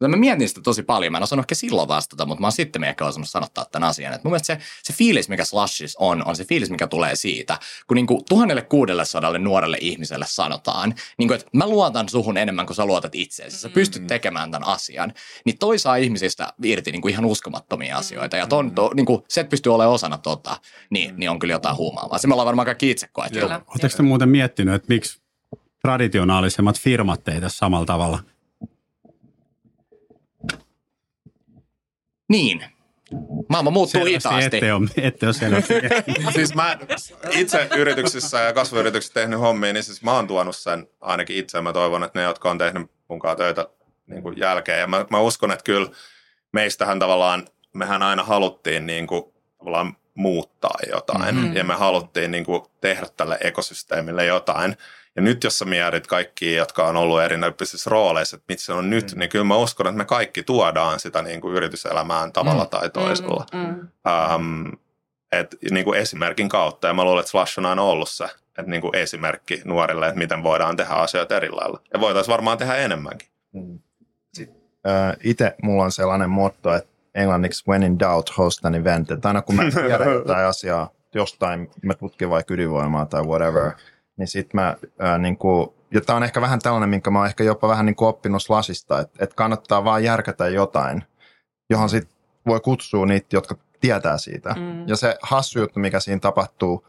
Mutta 0.00 0.08
mä 0.08 0.16
mietin 0.16 0.48
sitä 0.48 0.60
tosi 0.60 0.82
paljon. 0.82 1.12
Mä 1.12 1.18
en 1.18 1.22
osannut 1.22 1.44
ehkä 1.44 1.54
silloin 1.54 1.88
vastata, 1.88 2.26
mutta 2.26 2.40
mä 2.40 2.46
oon 2.46 2.52
sitten 2.52 2.84
ehkä 2.84 3.06
osannut 3.06 3.30
sanottaa 3.30 3.64
tämän 3.64 3.88
asian. 3.88 4.12
Et 4.12 4.24
mun 4.24 4.30
mielestä 4.30 4.54
se, 4.54 4.60
se 4.82 4.92
fiilis, 4.92 5.28
mikä 5.28 5.44
Slashis 5.44 5.96
on, 5.96 6.26
on 6.26 6.36
se 6.36 6.44
fiilis, 6.44 6.70
mikä 6.70 6.86
tulee 6.86 7.16
siitä, 7.16 7.58
kun 7.86 7.94
niinku 7.94 8.22
tuhannelle 8.28 8.62
kuudelle 8.62 9.04
sadalle 9.04 9.38
nuorelle 9.38 9.78
ihmiselle 9.80 10.24
sanotaan, 10.28 10.94
niinku, 11.18 11.34
että 11.34 11.46
mä 11.52 11.68
luotan 11.68 12.08
suhun 12.08 12.36
enemmän 12.36 12.66
kuin 12.66 12.76
sä 12.76 12.86
luotat 12.86 13.14
itseesi. 13.14 13.58
Sä 13.58 13.68
pystyt 13.68 14.02
mm. 14.02 14.06
tekemään 14.06 14.50
tämän 14.50 14.68
asian. 14.68 15.12
Niin 15.44 15.58
toi 15.58 15.78
saa 15.78 15.96
ihmisistä 15.96 16.52
irti 16.62 16.92
niinku 16.92 17.08
ihan 17.08 17.24
uskomattomia 17.24 17.96
asioita. 17.96 18.36
Ja 18.36 18.46
ton, 18.46 18.70
to, 18.70 18.90
niinku, 18.94 19.24
se, 19.28 19.40
että 19.40 19.50
pystyy 19.50 19.74
olemaan 19.74 19.94
osana 19.94 20.18
tota, 20.18 20.56
niin, 20.90 21.14
niin 21.16 21.30
on 21.30 21.38
kyllä 21.38 21.54
jotain 21.54 21.76
huumaavaa. 21.76 22.18
Se 22.18 22.26
me 22.26 22.34
ollaan 22.34 22.46
varmaan 22.46 22.66
kaikki 22.66 22.90
itse 22.90 23.08
koettu. 23.12 23.38
Oletteko 23.38 23.96
te 23.96 24.02
muuten 24.02 24.28
miettinyt, 24.28 24.74
että 24.74 24.88
miksi 24.88 25.20
traditionaalisemmat 25.82 26.80
firmat 26.80 27.24
teitä 27.24 27.48
samalla 27.48 27.86
tavalla– 27.86 28.18
Niin. 32.28 32.64
Maailma 33.48 33.70
muuttuu 33.70 34.00
Selvästi 34.00 34.28
hitaasti. 34.28 34.56
Ette 34.56 34.74
ole, 34.74 34.88
ette 34.96 35.26
ole 35.26 36.32
siis 36.32 36.54
mä 36.54 36.78
itse 37.30 37.68
yrityksissä 37.76 38.40
ja 38.40 38.52
kasvuyrityksissä 38.52 39.14
tehnyt 39.14 39.40
hommia, 39.40 39.72
niin 39.72 39.82
siis 39.82 40.02
mä 40.02 40.12
oon 40.12 40.26
tuonut 40.26 40.56
sen 40.56 40.88
ainakin 41.00 41.36
itse. 41.36 41.60
Mä 41.60 41.72
toivon, 41.72 42.04
että 42.04 42.18
ne, 42.18 42.22
jotka 42.22 42.50
on 42.50 42.58
tehnyt 42.58 42.90
munkaan 43.08 43.36
töitä 43.36 43.68
niin 44.06 44.22
kuin 44.22 44.38
jälkeen. 44.38 44.80
Ja 44.80 44.86
mä, 44.86 45.06
mä 45.10 45.20
uskon, 45.20 45.52
että 45.52 45.64
kyllä 45.64 45.88
meistähän 46.52 46.98
tavallaan, 46.98 47.48
mehän 47.72 48.02
aina 48.02 48.22
haluttiin 48.22 48.86
niin 48.86 49.06
kuin, 49.06 49.24
tavallaan 49.58 49.96
muuttaa 50.14 50.78
jotain 50.90 51.34
mm-hmm. 51.34 51.56
ja 51.56 51.64
me 51.64 51.74
haluttiin 51.74 52.30
niin 52.30 52.44
kuin, 52.44 52.62
tehdä 52.80 53.06
tälle 53.16 53.38
ekosysteemille 53.40 54.24
jotain. 54.24 54.76
Ja 55.16 55.22
nyt 55.22 55.44
jos 55.44 55.58
sä 55.58 55.64
mietit 55.64 56.06
kaikki, 56.06 56.54
jotka 56.54 56.86
on 56.86 56.96
ollut 56.96 57.22
erinäköisissä 57.22 57.90
rooleissa, 57.90 58.36
että 58.36 58.44
mitä 58.48 58.62
se 58.62 58.72
on 58.72 58.90
nyt, 58.90 59.12
mm. 59.12 59.18
niin 59.18 59.30
kyllä 59.30 59.44
mä 59.44 59.56
uskon, 59.56 59.86
että 59.86 59.98
me 59.98 60.04
kaikki 60.04 60.42
tuodaan 60.42 61.00
sitä 61.00 61.22
niin 61.22 61.40
kuin 61.40 61.54
yrityselämään 61.54 62.32
tavalla 62.32 62.64
mm. 62.64 62.70
tai 62.70 62.90
toisella. 62.90 63.46
Mm. 63.52 63.60
Mm. 63.60 63.88
Um, 64.34 64.72
et, 65.32 65.56
niin 65.70 65.84
kuin 65.84 65.98
esimerkin 65.98 66.48
kautta. 66.48 66.88
Ja 66.88 66.94
mä 66.94 67.04
luulen, 67.04 67.20
että 67.20 67.30
Slash 67.30 67.58
on 67.58 67.66
aina 67.66 67.82
ollut 67.82 68.08
se 68.08 68.28
että 68.58 68.70
niin 68.70 68.80
kuin 68.80 68.96
esimerkki 68.96 69.62
nuorille, 69.64 70.06
että 70.06 70.18
miten 70.18 70.42
voidaan 70.42 70.76
tehdä 70.76 70.94
asioita 70.94 71.36
eri 71.36 71.50
lailla. 71.50 71.80
Ja 71.92 72.00
voitaisiin 72.00 72.32
varmaan 72.32 72.58
tehdä 72.58 72.76
enemmänkin. 72.76 73.28
Mm. 73.52 73.78
Äh, 74.86 75.16
Itse 75.24 75.54
mulla 75.62 75.84
on 75.84 75.92
sellainen 75.92 76.30
motto, 76.30 76.74
että 76.74 76.90
englanniksi 77.14 77.64
when 77.68 77.82
in 77.82 77.98
doubt 77.98 78.38
host 78.38 78.64
an 78.64 78.74
event. 78.74 79.10
Että 79.10 79.28
aina 79.28 79.42
kun 79.42 79.54
mä 79.54 79.62
tiedän 79.86 80.12
jotain 80.12 80.46
asiaa 80.46 80.90
jostain, 81.14 81.70
mä 81.82 81.94
tutkin 81.94 82.30
vaikka 82.30 82.54
ydinvoimaa 82.54 83.06
tai 83.06 83.22
whatever, 83.22 83.72
niin 84.16 84.28
sit 84.28 84.54
mä 84.54 84.76
ää, 84.98 85.18
niin 85.18 85.36
kuin, 85.36 85.68
ja 85.90 86.00
tämä 86.00 86.16
on 86.16 86.22
ehkä 86.22 86.40
vähän 86.40 86.58
tällainen, 86.58 86.88
minkä 86.88 87.10
mä 87.10 87.18
oon 87.18 87.26
ehkä 87.26 87.44
jopa 87.44 87.68
vähän 87.68 87.86
niin 87.86 87.96
kuin 87.96 88.08
oppinut 88.08 88.42
Slasista, 88.42 89.00
että, 89.00 89.24
että 89.24 89.36
kannattaa 89.36 89.84
vaan 89.84 90.04
järkätä 90.04 90.48
jotain, 90.48 91.04
johon 91.70 91.90
sit 91.90 92.08
voi 92.46 92.60
kutsua 92.60 93.06
niitä, 93.06 93.26
jotka 93.32 93.56
tietää 93.80 94.18
siitä. 94.18 94.54
Mm. 94.58 94.88
Ja 94.88 94.96
se 94.96 95.16
hassu 95.22 95.58
juttu, 95.58 95.80
mikä 95.80 96.00
siinä 96.00 96.20
tapahtuu, 96.20 96.86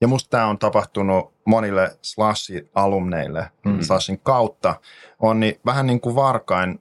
ja 0.00 0.08
musta 0.08 0.30
tämä 0.30 0.46
on 0.46 0.58
tapahtunut 0.58 1.34
monille 1.44 1.98
Slashin-alumneille 2.02 3.50
mm. 3.64 3.80
Slashin 3.80 4.20
kautta, 4.22 4.80
on 5.18 5.40
niin 5.40 5.60
vähän 5.66 5.86
niin 5.86 6.00
kuin 6.00 6.14
varkain 6.14 6.80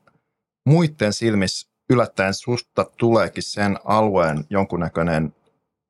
muiden 0.65 1.13
silmissä 1.13 1.69
yllättäen 1.89 2.33
susta 2.33 2.85
tuleekin 2.97 3.43
sen 3.43 3.79
alueen 3.85 4.45
jonkunnäköinen, 4.49 5.35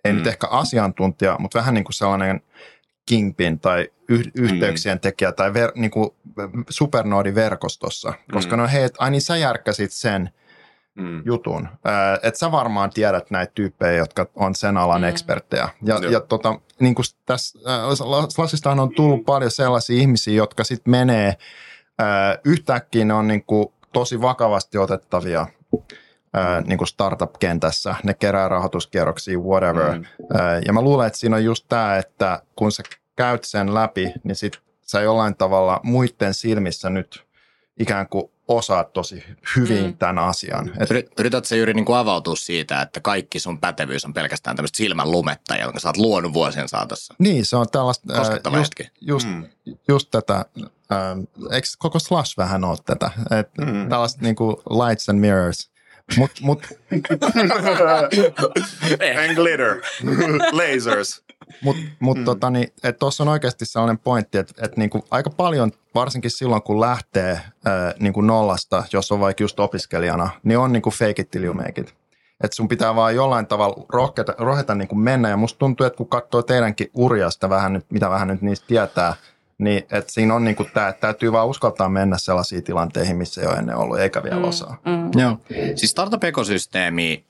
ei 0.04 0.12
mm. 0.12 0.18
nyt 0.18 0.28
ehkä 0.28 0.48
asiantuntija, 0.48 1.36
mutta 1.40 1.60
vähän 1.60 1.74
niin 1.74 1.84
kuin 1.84 1.94
sellainen 1.94 2.42
kingpin 3.08 3.60
tai 3.60 3.90
yh- 4.10 4.32
yhteyksien 4.36 5.00
tekijä 5.00 5.32
tai 5.32 5.54
ver, 5.54 5.72
niin 5.76 5.92
kuin 5.92 6.10
supernoodiverkostossa, 6.70 8.14
koska 8.32 8.56
mm. 8.56 8.62
no 8.62 8.68
hei, 8.68 8.90
ai 9.00 9.12
niin 9.12 9.22
sä 9.22 9.38
järkkäsit 9.38 9.92
sen 9.92 10.30
mm. 10.96 11.22
jutun. 11.26 11.68
Että 12.24 12.40
sä 12.40 12.52
varmaan 12.52 12.90
tiedät 12.90 13.32
näitä 13.32 13.52
tyyppejä, 13.56 13.94
jotka 13.94 14.28
on 14.36 14.56
sen 14.56 14.78
alan 14.78 15.02
mm. 15.02 15.08
eksperttejä. 15.08 15.70
Ja, 15.82 16.00
ja 16.12 16.20
tota, 16.20 16.60
niin 16.80 16.96
kuin 16.96 17.06
tässä 17.26 17.60
Slasistahan 18.30 18.80
on 18.80 18.96
tullut 18.96 19.26
paljon 19.26 19.52
sellaisia 19.52 20.02
ihmisiä, 20.02 20.34
jotka 20.34 20.64
sitten 20.64 20.92
menee, 20.92 21.34
ää, 22.00 22.38
yhtäkkiä 22.46 23.06
ne 23.06 23.14
on 23.14 23.28
niin 23.28 23.44
kuin 23.44 23.68
tosi 23.94 24.22
vakavasti 24.22 24.78
otettavia 24.78 25.48
ää, 26.38 26.62
niin 26.62 26.78
kuin 26.78 26.88
startup-kentässä, 26.88 27.96
ne 28.04 28.14
kerää 28.14 28.50
rahoituskierroksia, 28.50 29.40
whatever. 29.40 29.98
Mm. 29.98 30.06
Ää, 30.34 30.62
ja 30.66 30.74
mä 30.74 30.82
luulen, 30.82 31.08
että 31.08 31.20
siinä 31.20 31.36
on 31.36 31.44
just 31.44 31.66
tämä, 31.70 31.98
että 31.98 32.42
kun 32.56 32.72
sä 32.72 32.84
käyt 33.16 33.44
sen 33.44 33.74
läpi, 33.74 34.14
niin 34.24 34.36
sit 34.36 34.60
sä 34.82 35.02
jollain 35.02 35.36
tavalla 35.36 35.80
muiden 35.84 36.34
silmissä 36.34 36.90
nyt 36.90 37.28
ikään 37.80 38.10
kuin 38.10 38.32
osaat 38.48 38.94
tosi 38.94 39.24
hyvin 39.56 39.86
mm. 39.86 39.98
tämän 39.98 40.20
asian. 40.20 40.72
Et... 40.80 40.90
Yritätkö 41.20 41.56
juuri 41.56 41.74
niin 41.74 41.86
kuin 41.86 41.98
avautua 41.98 42.36
siitä, 42.36 42.82
että 42.82 43.00
kaikki 43.00 43.40
sun 43.40 43.60
pätevyys 43.60 44.06
on 44.06 44.14
pelkästään 44.14 44.56
tämmöistä 44.56 44.78
silmän 44.78 45.12
lumetta, 45.12 45.56
jonka 45.56 45.80
sä 45.80 45.90
oot 45.90 45.98
luonut 45.98 46.34
vuosien 46.34 46.68
saatossa? 46.68 47.14
Niin, 47.20 47.46
se 47.46 47.56
on 47.56 47.70
tällaista... 47.72 48.14
Koskettava 48.14 48.58
just, 48.58 48.74
just, 49.02 49.28
mm. 49.28 49.46
just 49.88 50.12
tätä, 50.12 50.46
ähm, 50.92 51.20
eikö 51.52 51.68
koko 51.78 52.00
Slash 52.00 52.38
vähän 52.38 52.64
ole 52.64 52.78
tätä? 52.86 53.12
Et 53.40 53.50
mm. 53.58 53.90
Tällaista 53.90 54.22
niin 54.22 54.36
kuin 54.36 54.56
lights 54.70 55.10
and 55.10 55.20
mirrors. 55.20 55.72
Mut, 56.18 56.32
mut. 56.42 56.64
and 59.28 59.36
glitter. 59.36 59.82
Lasers. 60.52 61.24
Mutta 61.62 61.82
mut 62.00 62.18
mm. 62.18 62.26
tota, 62.26 62.50
niin, 62.50 62.68
tuossa 63.00 63.24
on 63.24 63.28
oikeasti 63.28 63.66
sellainen 63.66 63.98
pointti, 63.98 64.38
että 64.38 64.54
et 64.66 64.78
niinku 64.78 65.06
aika 65.12 65.30
paljon, 65.30 65.72
varsinkin 65.96 66.32
silloin 66.32 66.62
kun 66.62 66.82
lähtee 66.82 67.42
ää, 67.66 67.94
niinku 68.00 68.22
nollasta, 68.22 68.84
jos 68.94 69.12
on 69.12 69.20
vaikka 69.20 69.44
just 69.44 69.60
opiskelijana, 69.60 70.30
niin 70.44 70.58
on 70.58 70.74
niinku 70.74 70.92
fake 70.92 71.22
it 71.22 71.32
till 71.32 71.44
you 71.44 71.54
make 71.54 71.82
it. 71.82 71.96
Että 72.44 72.56
sun 72.56 72.68
pitää 72.68 72.96
vaan 72.96 73.16
jollain 73.16 73.48
tavalla 73.48 73.86
rohketa, 73.90 74.36
roheta 74.38 74.76
niinku 74.76 74.96
mennä. 74.96 75.30
Ja 75.30 75.38
musta 75.38 75.60
tuntuu, 75.60 75.86
että 75.86 75.98
kun 75.98 76.10
katsoo 76.10 76.42
teidänkin 76.42 76.90
urjasta 76.94 77.50
vähän 77.50 77.74
nyt, 77.74 77.86
mitä 77.92 78.10
vähän 78.10 78.28
nyt 78.28 78.42
niistä 78.42 78.68
tietää, 78.68 79.16
niin 79.58 79.78
että 79.92 80.14
siinä 80.14 80.36
on 80.36 80.44
niinku 80.44 80.64
tämä, 80.74 80.88
että 80.88 81.02
täytyy 81.02 81.32
vaan 81.32 81.48
uskaltaa 81.48 81.90
mennä 81.90 82.18
sellaisiin 82.18 82.64
tilanteihin, 82.64 83.18
missä 83.18 83.42
ei 83.42 83.48
ole 83.48 83.56
ennen 83.56 83.76
ollut, 83.76 84.00
eikä 84.00 84.24
vielä 84.24 84.36
mm, 84.36 84.44
osaa. 84.44 84.78
Mm. 84.86 85.22
Joo. 85.22 85.38
Siis 85.76 85.92
startup-ekosysteemi 85.92 87.26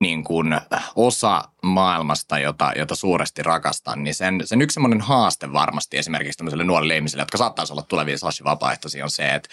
niin 0.00 0.24
kuin 0.24 0.60
osa 0.96 1.42
maailmasta, 1.66 2.38
jota, 2.38 2.72
jota 2.76 2.94
suuresti 2.94 3.42
rakastan, 3.42 4.04
niin 4.04 4.14
sen, 4.14 4.42
sen 4.44 4.62
yksi 4.62 4.74
semmoinen 4.74 5.00
haaste 5.00 5.52
varmasti 5.52 5.98
esimerkiksi 5.98 6.36
tämmöiselle 6.36 6.64
nuorille 6.64 6.96
ihmisille, 6.96 7.22
jotka 7.22 7.38
saattaisi 7.38 7.72
olla 7.72 7.82
tulevia 7.82 8.16
vapaaehtoisia, 8.44 9.04
on 9.04 9.10
se, 9.10 9.28
että 9.28 9.48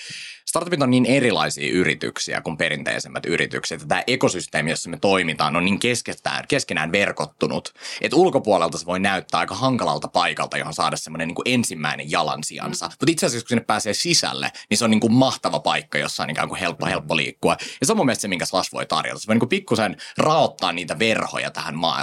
startupit 0.45 0.81
on 0.81 0.89
niin 0.89 1.05
erilaisia 1.05 1.71
yrityksiä 1.71 2.41
kuin 2.41 2.57
perinteisemmät 2.57 3.25
yritykset. 3.25 3.85
Tämä 3.87 4.03
ekosysteemi, 4.07 4.69
jossa 4.69 4.89
me 4.89 4.97
toimitaan, 4.97 5.55
on 5.55 5.65
niin 5.65 5.79
keskenään, 5.79 6.47
keskenään 6.47 6.91
verkottunut, 6.91 7.73
että 8.01 8.17
ulkopuolelta 8.17 8.77
se 8.77 8.85
voi 8.85 8.99
näyttää 8.99 9.39
aika 9.39 9.55
hankalalta 9.55 10.07
paikalta, 10.07 10.57
johon 10.57 10.73
saada 10.73 10.97
semmoinen 10.97 11.27
niin 11.27 11.35
kuin 11.35 11.47
ensimmäinen 11.47 12.11
jalansijansa. 12.11 12.85
Mm. 12.87 12.91
Mutta 12.91 13.11
itse 13.11 13.25
asiassa, 13.25 13.45
kun 13.45 13.49
sinne 13.49 13.63
pääsee 13.63 13.93
sisälle, 13.93 14.51
niin 14.69 14.77
se 14.77 14.85
on 14.85 14.91
niin 14.91 14.99
kuin 14.99 15.13
mahtava 15.13 15.59
paikka, 15.59 15.97
jossa 15.97 16.23
on 16.23 16.29
ikään 16.29 16.47
kuin 16.47 16.59
helppo, 16.59 16.85
helppo 16.85 17.17
liikkua. 17.17 17.57
Ja 17.81 17.85
se 17.85 17.93
on 17.93 17.97
mun 17.97 18.05
mielestä 18.05 18.21
se, 18.21 18.27
minkä 18.27 18.45
Slash 18.45 18.73
voi 18.73 18.85
tarjota. 18.85 19.19
Se 19.19 19.27
voi 19.27 19.35
niin 19.35 19.39
kuin 19.39 19.49
pikkusen 19.49 19.97
raottaa 20.17 20.71
niitä 20.71 20.99
verhoja 20.99 21.51
tähän 21.51 21.75
maailmaan. 21.75 22.00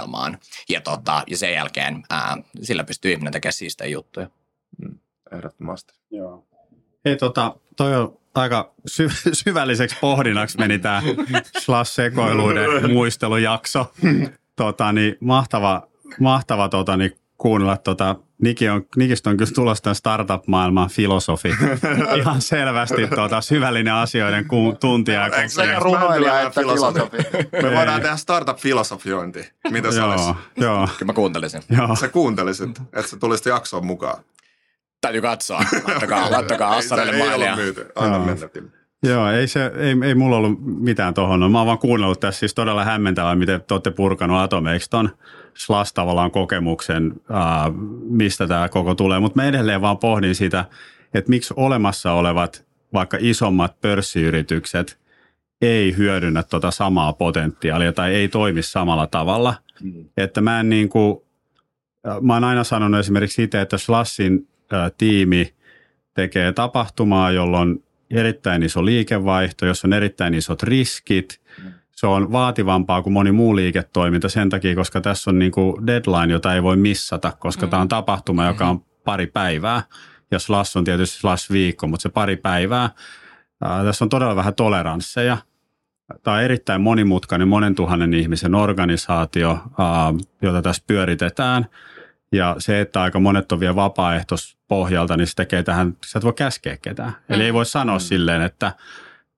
Ja, 0.69 0.81
tota, 0.81 1.23
ja 1.27 1.37
sen 1.37 1.53
jälkeen 1.53 2.03
ää, 2.09 2.37
sillä 2.61 2.83
pystyy 2.83 3.11
ihminen 3.11 3.33
tekemään 3.33 3.53
siistejä 3.53 3.89
juttuja. 3.89 4.29
Mm, 4.77 4.97
ehdottomasti. 5.31 5.93
Joo. 6.11 6.45
Hei, 7.05 7.15
tota, 7.15 7.55
toi 7.77 7.95
on 7.95 8.17
aika 8.35 8.73
sy- 8.85 9.09
syvälliseksi 9.33 9.97
pohdinnaksi 10.01 10.57
meni 10.57 10.79
tämä 10.79 11.01
slash-sekoiluiden 11.59 12.91
muistelujakso. 12.93 13.91
Tota, 14.55 14.91
niin 14.91 15.17
mahtava, 15.19 15.87
mahtava 16.19 16.69
tota, 16.69 16.97
niin 16.97 17.11
kuunnella 17.37 17.77
tota, 17.77 18.15
Niki 18.41 18.69
on, 18.69 18.85
Nikistä 18.95 19.29
on 19.29 19.37
kyllä 19.37 19.51
tulossa 19.55 19.93
startup-maailman 19.93 20.89
filosofi. 20.89 21.49
Ihan 22.19 22.41
selvästi 22.41 23.07
tuota, 23.15 23.41
syvällinen 23.41 23.93
asioiden 23.93 24.47
ku, 24.47 24.77
tuntija. 24.79 25.25
Eikö 25.25 25.49
se 25.49 25.75
runoilija 25.79 26.41
että 26.41 26.61
filosofi? 26.61 27.17
Me 27.63 27.75
voidaan 27.75 28.01
tehdä 28.01 28.15
startup-filosofiointi. 28.15 29.51
Mitä 29.71 29.91
se 29.91 29.99
joo, 29.99 30.11
olisi? 30.11 30.29
Joo. 30.57 30.87
Kyllä 30.97 31.09
mä 31.09 31.13
kuuntelisin. 31.13 31.61
Joo. 31.69 31.95
Sä 31.95 32.07
kuuntelisit, 32.07 32.69
että 32.93 33.07
sä 33.07 33.17
tulisit 33.17 33.45
jaksoon 33.45 33.85
mukaan. 33.85 34.23
Täytyy 35.01 35.21
katsoa. 35.21 35.61
Laittakaa, 35.87 36.31
laittakaa 36.31 36.77
Assarelle 36.77 37.17
mailia. 37.17 37.57
Aina 37.95 38.19
mennä. 38.19 38.49
Joo, 39.03 39.31
ei, 39.31 39.47
se, 39.47 39.71
ei, 39.75 39.95
ei 40.03 40.15
mulla 40.15 40.37
ollut 40.37 40.59
mitään 40.61 41.13
tuohon. 41.13 41.39
No, 41.39 41.49
mä 41.49 41.57
oon 41.57 41.67
vaan 41.67 41.77
kuunnellut 41.77 42.19
tässä 42.19 42.39
siis 42.39 42.53
todella 42.53 42.85
hämmentävää, 42.85 43.35
miten 43.35 43.61
te 43.61 43.73
olette 43.73 43.91
purkanut 43.91 44.39
Atomeiksi 44.39 44.89
ton 44.89 45.09
Slash 45.53 45.93
tavallaan 45.93 46.31
kokemuksen, 46.31 47.13
ää, 47.29 47.71
mistä 48.09 48.47
tämä 48.47 48.69
koko 48.69 48.95
tulee. 48.95 49.19
Mutta 49.19 49.41
mä 49.41 49.47
edelleen 49.47 49.81
vaan 49.81 49.97
pohdin 49.97 50.35
sitä, 50.35 50.65
että 51.13 51.29
miksi 51.29 51.53
olemassa 51.57 52.11
olevat 52.11 52.65
vaikka 52.93 53.17
isommat 53.19 53.81
pörssiyritykset 53.81 54.99
ei 55.61 55.97
hyödynnä 55.97 56.43
tuota 56.43 56.71
samaa 56.71 57.13
potentiaalia 57.13 57.93
tai 57.93 58.15
ei 58.15 58.27
toimi 58.27 58.61
samalla 58.61 59.07
tavalla. 59.07 59.55
Mm. 59.83 60.05
Että 60.17 60.41
mä 60.41 60.59
en 60.59 60.69
niin 60.69 60.89
kuin, 60.89 61.17
mä 62.21 62.33
oon 62.33 62.43
aina 62.43 62.63
sanonut 62.63 62.99
esimerkiksi 62.99 63.43
itse, 63.43 63.61
että 63.61 63.77
Slashin 63.77 64.47
ää, 64.71 64.91
tiimi 64.97 65.53
tekee 66.13 66.51
tapahtumaa, 66.51 67.31
jolloin 67.31 67.83
erittäin 68.11 68.63
iso 68.63 68.85
liikevaihto, 68.85 69.65
jos 69.65 69.85
on 69.85 69.93
erittäin 69.93 70.33
isot 70.33 70.63
riskit. 70.63 71.41
Se 71.99 72.07
on 72.07 72.31
vaativampaa 72.31 73.01
kuin 73.01 73.13
moni 73.13 73.31
muu 73.31 73.55
liiketoiminta 73.55 74.29
sen 74.29 74.49
takia, 74.49 74.75
koska 74.75 75.01
tässä 75.01 75.29
on 75.29 75.39
niin 75.39 75.51
kuin 75.51 75.87
deadline, 75.87 76.33
jota 76.33 76.53
ei 76.53 76.63
voi 76.63 76.77
missata, 76.77 77.33
koska 77.39 77.65
mm. 77.65 77.69
tämä 77.69 77.81
on 77.81 77.87
tapahtuma, 77.87 78.45
joka 78.45 78.67
on 78.67 78.85
pari 79.03 79.27
päivää. 79.27 79.83
Ja 80.31 80.39
slash 80.39 80.77
on 80.77 80.83
tietysti 80.83 81.19
slash 81.19 81.51
viikko, 81.51 81.87
mutta 81.87 82.01
se 82.01 82.09
pari 82.09 82.35
päivää. 82.35 82.89
Ää, 83.61 83.83
tässä 83.83 84.05
on 84.05 84.09
todella 84.09 84.35
vähän 84.35 84.55
toleransseja. 84.55 85.37
Tämä 86.23 86.37
on 86.37 86.43
erittäin 86.43 86.81
monimutkainen, 86.81 87.47
monen 87.47 87.75
tuhannen 87.75 88.13
ihmisen 88.13 88.55
organisaatio, 88.55 89.49
ää, 89.49 90.13
jota 90.41 90.61
tässä 90.61 90.83
pyöritetään– 90.87 91.65
ja 92.31 92.55
se, 92.59 92.81
että 92.81 93.01
aika 93.01 93.19
monet 93.19 93.51
on 93.51 93.59
vielä 93.59 93.75
vapaaehtoispohjalta, 93.75 95.17
niin 95.17 95.27
se 95.27 95.35
tekee 95.35 95.63
tähän, 95.63 95.97
sä 96.05 96.19
et 96.19 96.23
voi 96.23 96.33
käskeä 96.33 96.77
ketään. 96.77 97.09
Mm. 97.09 97.35
Eli 97.35 97.43
ei 97.43 97.53
voi 97.53 97.65
sanoa 97.65 97.97
mm. 97.97 98.01
silleen, 98.01 98.41
että 98.41 98.71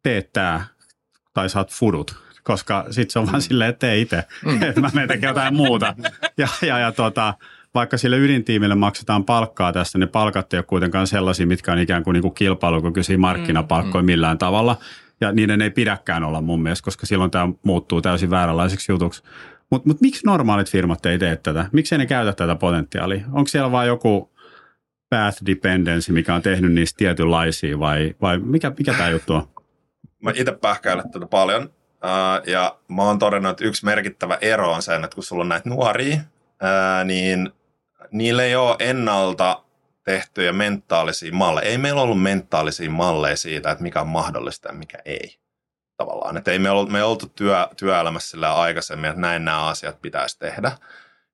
teet 0.04 0.34
tämä 0.34 0.66
tai 1.34 1.50
saat 1.50 1.72
fudut, 1.72 2.31
koska 2.44 2.86
sitten 2.90 3.12
se 3.12 3.20
on 3.20 3.26
vaan 3.26 3.38
mm. 3.38 3.42
silleen, 3.42 3.70
että 3.70 3.88
tee 3.88 4.00
itse, 4.00 4.24
mm. 4.46 4.64
että 4.64 4.82
mä 4.82 4.90
menen 4.94 5.08
tekemään 5.08 5.32
jotain 5.36 5.56
muuta. 5.56 5.96
Ja, 6.38 6.48
ja, 6.62 6.80
ja 6.80 6.92
tota, 6.92 7.34
vaikka 7.74 7.98
sille 7.98 8.18
ydintiimille 8.18 8.76
maksetaan 8.76 9.24
palkkaa 9.24 9.74
tässä, 9.74 9.98
niin 9.98 10.10
palkat 10.10 10.54
ei 10.54 10.58
ole 10.58 10.64
kuitenkaan 10.64 11.08
sellaisia, 11.08 11.48
mitkä 11.48 11.72
on 11.72 11.80
ikään 11.80 12.04
kuin, 12.04 12.14
niin 12.14 12.22
kuin 12.22 12.34
kilpailukykyisiä 12.34 13.18
markkinapalkkoja 13.18 14.02
mm. 14.02 14.06
millään 14.06 14.38
tavalla. 14.38 14.78
Ja 15.22 15.32
niiden 15.32 15.62
ei 15.62 15.70
pidäkään 15.70 16.24
olla 16.24 16.42
mun 16.42 16.62
mielestä, 16.62 16.86
koska 16.86 17.06
silloin 17.06 17.32
tämä 17.32 17.50
muuttuu 17.64 18.02
täysin 18.02 18.30
vääränlaiseksi 18.30 18.92
jutuksi. 18.92 19.24
Mutta 19.70 19.90
mut 19.90 20.02
miksi 20.02 20.26
normaalit 20.26 20.72
firmat 20.72 21.06
ei 21.06 21.20
tee 21.20 21.36
tätä? 21.36 21.66
Miksi 21.72 21.98
ne 21.98 22.06
käytä 22.06 22.34
tätä 22.34 22.56
potentiaalia? 22.56 23.26
Onko 23.32 23.48
siellä 23.48 23.72
vain 23.72 23.88
joku 23.88 24.32
path 25.10 25.46
dependency, 25.46 26.12
mikä 26.12 26.36
on 26.36 26.42
tehnyt 26.42 26.74
niistä 26.74 26.98
tietynlaisia 26.98 27.80
vai, 27.80 28.16
vai 28.22 28.40
mikä, 28.40 28.72
mikä 28.78 28.94
tämä 28.94 29.10
juttu 29.10 29.34
on? 29.34 29.48
Mä 30.24 30.32
itse 30.36 30.52
pähkäilen 30.52 31.12
tätä 31.12 31.26
paljon 31.26 31.70
ja 32.46 32.78
mä 32.88 33.04
oon 33.04 33.20
todennut, 33.20 33.52
että 33.52 33.66
yksi 33.66 33.86
merkittävä 33.86 34.38
ero 34.42 34.72
on 34.72 34.82
sen, 34.82 35.04
että 35.04 35.16
kun 35.16 35.24
sulla 35.24 35.42
on 35.42 35.50
näitä 35.50 35.70
nuoria, 35.70 36.18
niin 37.06 37.52
niillä 38.12 38.44
ei 38.44 38.56
ole 38.56 38.76
ennalta 38.80 39.64
tehtyjä 40.04 40.54
mentaalisia 40.54 41.34
malleja. 41.34 41.70
Ei 41.70 41.78
meillä 41.78 42.02
ollut 42.02 42.22
mentaalisia 42.22 42.90
malleja 42.90 43.38
siitä, 43.38 43.72
että 43.72 43.84
mikä 43.84 44.02
on 44.02 44.08
mahdollista 44.08 44.68
ja 44.70 44.74
mikä 44.74 44.98
ei 45.06 45.38
tavallaan. 45.98 46.38
Että 46.38 46.52
ei 46.52 46.60
me, 46.60 46.70
ollut, 46.70 46.90
me 46.90 47.04
oltu 47.04 47.26
työ, 47.36 47.68
työelämässä 47.78 48.30
sillä 48.30 48.54
aikaisemmin, 48.54 49.10
että 49.10 49.22
näin 49.22 49.46
nämä 49.46 49.68
asiat 49.68 50.02
pitäisi 50.02 50.40
tehdä. 50.40 50.72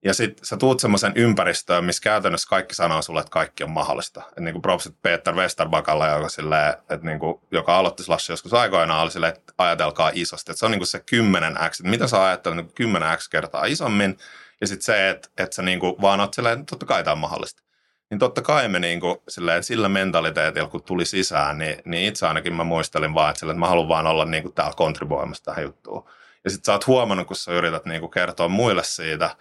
Ja 0.08 0.14
sitten 0.14 0.46
sä 0.46 0.58
tuut 0.58 0.80
semmoisen 0.80 1.12
ympäristöön, 1.16 1.84
missä 1.84 2.02
käytännössä 2.02 2.50
kaikki 2.50 2.76
sanoo 2.76 3.02
sulle, 3.02 3.20
että 3.20 3.32
kaikki 3.32 3.64
on 3.64 3.72
mahdollista. 3.72 4.24
Et 4.38 4.44
niin 4.44 4.54
kuin 4.54 4.62
propsit 4.62 5.02
Peter 5.02 5.36
Westerbakalla, 5.36 6.08
joka, 6.08 6.30
silleen, 6.30 6.70
että 6.70 7.06
niin 7.06 7.20
kuin, 7.20 7.42
joka 7.52 7.78
aloitti 7.78 8.04
Slash 8.04 8.30
joskus 8.30 8.54
aikoinaan, 8.54 9.02
oli 9.02 9.12
silleen, 9.12 9.34
että 9.34 9.54
ajatelkaa 9.58 10.12
isosti. 10.14 10.52
Että 10.52 10.60
se 10.60 10.66
on 10.66 10.72
niin 10.72 10.80
kuin 10.80 10.88
se 10.88 10.98
10x, 10.98 11.66
että 11.66 11.90
mitä 11.90 12.08
sä 12.08 12.26
ajattelet 12.26 12.58
niin 12.80 12.96
10x 12.96 13.28
kertaa 13.32 13.66
isommin. 13.66 14.18
Ja 14.62 14.68
sitten 14.68 14.84
se, 14.84 15.10
että, 15.10 15.30
että 15.38 15.56
sä 15.56 15.62
niin 15.62 15.80
kuin 15.80 15.96
vaan 16.02 16.20
oot 16.20 16.34
silleen, 16.34 16.60
että 16.60 16.70
totta 16.70 16.86
kai 16.86 17.04
tämä 17.04 17.12
on 17.12 17.18
mahdollista. 17.18 17.64
Niin 18.10 18.20
totta 18.20 18.42
kai 18.42 18.68
me 18.68 18.80
niin 18.80 19.00
kuin, 19.00 19.18
silleen, 19.28 19.64
sillä 19.64 19.90
mentaliteetillä, 19.90 20.70
kun 20.70 20.84
tuli 20.84 21.06
sisään, 21.06 21.58
niin, 21.58 21.82
niin 21.86 22.08
itse 22.08 22.28
ainakin 22.28 22.56
mä 22.56 22.64
muistelin 22.64 23.14
vaan, 23.14 23.30
että, 23.30 23.40
silleen, 23.40 23.56
että 23.56 23.60
mä 23.60 23.70
haluan 23.70 23.90
vaan 23.90 24.08
olla 24.08 24.26
niin 24.26 24.44
kuin 24.44 24.54
täällä 24.54 24.74
kontribuoimassa 24.78 25.44
tähän 25.44 25.64
juttuun. 25.64 26.10
Ja 26.44 26.50
sitten 26.50 26.66
sä 26.66 26.72
oot 26.72 26.88
huomannut, 26.88 27.28
kun 27.28 27.36
sä 27.36 27.52
yrität 27.52 27.86
niin 27.86 28.02
kuin 28.02 28.12
kertoa 28.12 28.48
muille 28.48 28.84
siitä, 28.84 29.36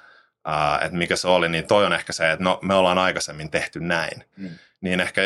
uh, 0.46 0.84
että 0.84 0.98
mikä 0.98 1.16
se 1.16 1.28
oli, 1.28 1.48
niin 1.48 1.66
toi 1.66 1.86
on 1.86 1.92
ehkä 1.92 2.12
se, 2.12 2.30
että 2.30 2.44
no 2.44 2.58
me 2.62 2.74
ollaan 2.74 2.98
aikaisemmin 2.98 3.50
tehty 3.50 3.80
näin. 3.80 4.24
Mm. 4.36 4.50
Niin 4.80 5.00
ehkä 5.00 5.22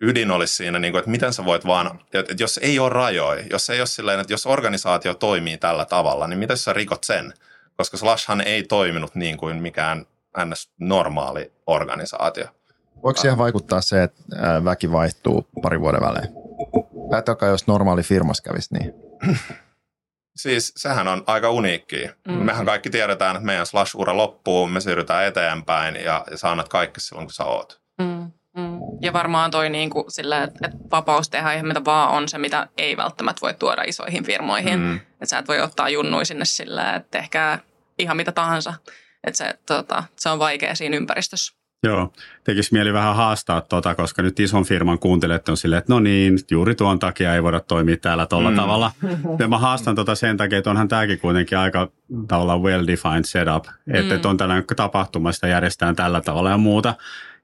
ydin 0.00 0.30
olisi 0.30 0.54
siinä, 0.54 0.78
niin 0.78 0.92
kuin, 0.92 0.98
että 0.98 1.10
miten 1.10 1.32
sä 1.32 1.44
voit 1.44 1.66
vaan, 1.66 2.00
että 2.14 2.34
jos 2.38 2.58
ei 2.62 2.78
ole 2.78 2.88
rajoja, 2.88 3.44
jos 3.50 3.70
ei 3.70 3.80
ole 3.80 3.86
silleen, 3.86 4.20
että 4.20 4.32
jos 4.32 4.46
organisaatio 4.46 5.14
toimii 5.14 5.58
tällä 5.58 5.84
tavalla, 5.84 6.26
niin 6.26 6.38
miten 6.38 6.56
sä 6.56 6.72
rikot 6.72 7.04
sen? 7.04 7.32
Koska 7.76 7.96
Slashhan 7.96 8.40
ei 8.40 8.62
toiminut 8.62 9.14
niin 9.14 9.36
kuin 9.36 9.56
mikään 9.56 10.06
ns. 10.44 10.70
normaali 10.78 11.52
organisaatio. 11.66 12.46
Voiko 13.02 13.20
siihen 13.20 13.38
vaikuttaa 13.38 13.80
se, 13.80 14.02
että 14.02 14.22
väki 14.64 14.92
vaihtuu 14.92 15.48
pari 15.62 15.80
vuoden 15.80 16.00
välein? 16.00 16.28
Ajatelkaa, 17.12 17.48
jos 17.48 17.66
normaali 17.66 18.02
firmas 18.02 18.40
kävisi 18.40 18.74
niin. 18.74 18.94
Siis 20.36 20.72
sehän 20.76 21.08
on 21.08 21.24
aika 21.26 21.50
uniikki. 21.50 22.10
Mm. 22.28 22.34
Mehän 22.34 22.66
kaikki 22.66 22.90
tiedetään, 22.90 23.36
että 23.36 23.46
meidän 23.46 23.66
slash-ura 23.66 24.16
loppuu, 24.16 24.66
me 24.66 24.80
siirrytään 24.80 25.24
eteenpäin 25.24 25.96
ja, 25.96 26.24
ja 26.30 26.38
sä 26.38 26.50
annat 26.50 26.68
kaikki 26.68 27.00
silloin, 27.00 27.26
kun 27.26 27.32
sä 27.34 27.44
oot. 27.44 27.80
Mm. 27.98 28.32
Mm. 28.56 28.78
Ja 29.00 29.12
varmaan 29.12 29.50
toi 29.50 29.70
niin 29.70 29.90
kuin 29.90 30.04
sillä, 30.08 30.42
että, 30.42 30.66
että 30.66 30.78
vapaus 30.90 31.28
tehdä 31.28 31.52
ihan 31.52 31.66
mitä 31.66 31.84
vaan 31.84 32.10
on 32.10 32.28
se, 32.28 32.38
mitä 32.38 32.68
ei 32.78 32.96
välttämättä 32.96 33.40
voi 33.40 33.54
tuoda 33.54 33.82
isoihin 33.82 34.24
firmoihin. 34.24 34.80
Mm. 34.80 34.96
Että 34.96 35.26
sä 35.26 35.38
et 35.38 35.48
voi 35.48 35.60
ottaa 35.60 35.88
junnui 35.88 36.24
sinne 36.24 36.44
sillä, 36.44 36.94
että 36.94 37.18
ehkä 37.18 37.58
ihan 37.98 38.16
mitä 38.16 38.32
tahansa. 38.32 38.74
Että 39.24 39.38
se, 39.38 39.58
tota, 39.66 40.04
se 40.16 40.28
on 40.28 40.38
vaikea 40.38 40.74
siinä 40.74 40.96
ympäristössä. 40.96 41.59
Joo, 41.82 42.12
tekisi 42.44 42.72
mieli 42.72 42.92
vähän 42.92 43.16
haastaa 43.16 43.60
tuota, 43.60 43.94
koska 43.94 44.22
nyt 44.22 44.40
ison 44.40 44.64
firman 44.64 44.98
kuuntelijat 44.98 45.48
on 45.48 45.56
silleen, 45.56 45.78
että 45.78 45.92
no 45.92 46.00
niin, 46.00 46.38
juuri 46.50 46.74
tuon 46.74 46.98
takia 46.98 47.34
ei 47.34 47.42
voida 47.42 47.60
toimia 47.60 47.96
täällä 47.96 48.26
tuolla 48.26 48.50
mm. 48.50 48.56
tavalla. 48.56 48.92
Ja 49.38 49.48
mä 49.48 49.58
haastan 49.58 49.94
tuota 49.94 50.14
sen 50.14 50.36
takia, 50.36 50.58
että 50.58 50.70
onhan 50.70 50.88
tämäkin 50.88 51.20
kuitenkin 51.20 51.58
aika 51.58 51.90
tavallaan 52.28 52.60
well-defined 52.60 53.24
setup, 53.24 53.64
että, 53.86 54.14
mm. 54.14 54.20
on 54.24 54.36
tällainen 54.36 54.64
tapahtuma, 54.76 55.32
sitä 55.32 55.48
järjestetään 55.48 55.96
tällä 55.96 56.20
tavalla 56.20 56.50
ja 56.50 56.58
muuta. 56.58 56.94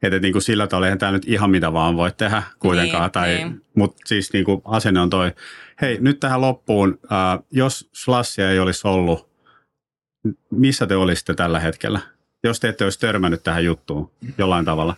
Että 0.03 0.19
niin 0.19 0.33
kuin 0.33 0.43
sillä 0.43 0.67
tavalla 0.67 0.87
eihän 0.87 0.99
tämä 0.99 1.13
nyt 1.13 1.29
ihan 1.29 1.51
mitä 1.51 1.73
vaan 1.73 1.97
voi 1.97 2.13
tehdä 2.13 2.43
kuitenkaan. 2.59 3.03
Niin, 3.03 3.13
tai, 3.13 3.35
niin. 3.35 3.65
Mutta 3.75 3.97
siis 4.07 4.33
niin 4.33 4.45
kuin 4.45 4.63
asenne 4.65 5.01
on 5.01 5.11
toi, 5.11 5.33
hei 5.81 5.99
nyt 6.01 6.21
tähän 6.21 6.41
loppuun, 6.41 6.99
äh, 7.13 7.39
jos 7.53 7.91
Slashia 7.93 8.51
ei 8.51 8.59
olisi 8.59 8.89
ollut, 8.89 9.29
missä 10.51 10.87
te 10.87 10.97
olisitte 10.97 11.35
tällä 11.35 11.61
hetkellä? 11.61 12.01
Jos 12.45 12.61
te 12.61 12.69
ette 12.69 12.85
olisi 12.85 13.01
törmännyt 13.01 13.43
tähän 13.43 13.65
juttuun 13.65 14.11
jollain 14.39 14.65
tavalla. 14.65 14.95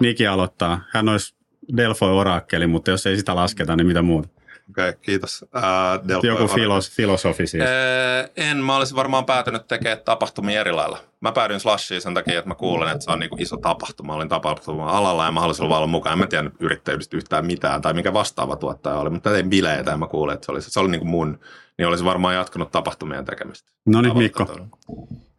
Niki 0.00 0.26
aloittaa. 0.26 0.80
Hän 0.90 1.08
olisi 1.08 1.34
Delfoi 1.76 2.12
orakkeli, 2.12 2.66
mutta 2.66 2.90
jos 2.90 3.06
ei 3.06 3.16
sitä 3.16 3.34
lasketa, 3.34 3.76
niin 3.76 3.86
mitä 3.86 4.02
muuta? 4.02 4.28
Okei, 4.70 4.88
okay, 4.88 5.00
kiitos. 5.02 5.42
Uh, 5.42 6.22
Joku 6.22 6.54
filos, 6.54 6.90
filosofi 6.90 7.46
siis. 7.46 7.64
Uh, 7.64 8.30
en, 8.36 8.56
mä 8.56 8.76
olisin 8.76 8.96
varmaan 8.96 9.24
päätynyt 9.24 9.68
tekemään 9.68 10.00
tapahtumia 10.04 10.60
eri 10.60 10.72
lailla. 10.72 10.98
Mä 11.20 11.32
päädyin 11.32 11.60
Slashiin 11.60 12.00
sen 12.00 12.14
takia, 12.14 12.38
että 12.38 12.48
mä 12.48 12.54
kuulen, 12.54 12.88
että 12.88 13.04
se 13.04 13.10
on 13.10 13.18
niinku 13.18 13.36
iso 13.38 13.56
tapahtuma. 13.56 14.14
Olin 14.14 14.28
tapahtuma-alalla 14.28 15.24
ja 15.24 15.32
mä 15.32 15.40
haluaisin 15.40 15.64
olla 15.64 15.78
vaan 15.78 15.88
mukaan. 15.88 16.12
En 16.12 16.18
mä 16.18 16.26
tiedä 16.26 16.50
yrittäjyydestä 16.60 17.16
yhtään 17.16 17.46
mitään 17.46 17.82
tai 17.82 17.94
mikä 17.94 18.12
vastaava 18.12 18.56
tuottaja 18.56 18.96
oli, 18.96 19.10
mutta 19.10 19.30
tein 19.30 19.50
bileitä 19.50 19.90
ja 19.90 19.96
mä 19.96 20.06
kuulin, 20.06 20.34
että 20.34 20.46
se 20.46 20.52
oli, 20.52 20.62
se 20.62 20.80
oli 20.80 20.90
niinku 20.90 21.06
mun, 21.06 21.40
niin 21.78 21.88
olisi 21.88 22.04
varmaan 22.04 22.34
jatkanut 22.34 22.72
tapahtumien 22.72 23.24
tekemistä. 23.24 23.70
No 23.86 24.00
niin, 24.00 24.18
Mikko. 24.18 24.46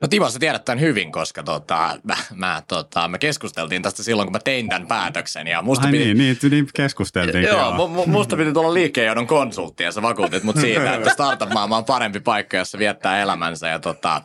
No 0.01 0.07
Timo, 0.07 0.29
sä 0.29 0.39
tiedät 0.39 0.65
tämän 0.65 0.79
hyvin, 0.79 1.11
koska 1.11 1.43
tota, 1.43 1.99
mä, 2.03 2.17
mä, 2.35 2.63
tota, 2.67 3.07
me 3.07 3.17
keskusteltiin 3.17 3.81
tästä 3.81 4.03
silloin, 4.03 4.25
kun 4.25 4.33
mä 4.33 4.39
tein 4.39 4.69
tämän 4.69 4.87
päätöksen. 4.87 5.47
Ja 5.47 5.61
musta 5.61 5.85
Ai 5.85 5.91
piti, 5.91 6.13
niin, 6.13 6.17
niin, 6.17 6.37
niin 6.49 6.67
keskusteltiin. 6.73 7.43
Joo, 7.43 7.57
joo. 7.57 8.05
musta 8.05 8.37
piti 8.37 8.53
tulla 8.53 8.73
liikkeenjohdon 8.73 9.27
konsultti 9.27 9.83
ja 9.83 9.91
sä 9.91 10.01
vakuutit 10.01 10.43
mut 10.43 10.57
siitä, 10.57 10.93
että 10.95 11.09
startup-maailma 11.09 11.77
on 11.77 11.85
parempi 11.85 12.19
paikka, 12.19 12.57
jossa 12.57 12.79
viettää 12.79 13.21
elämänsä. 13.21 13.67
Ja 13.67 13.79
tota, 13.79 14.21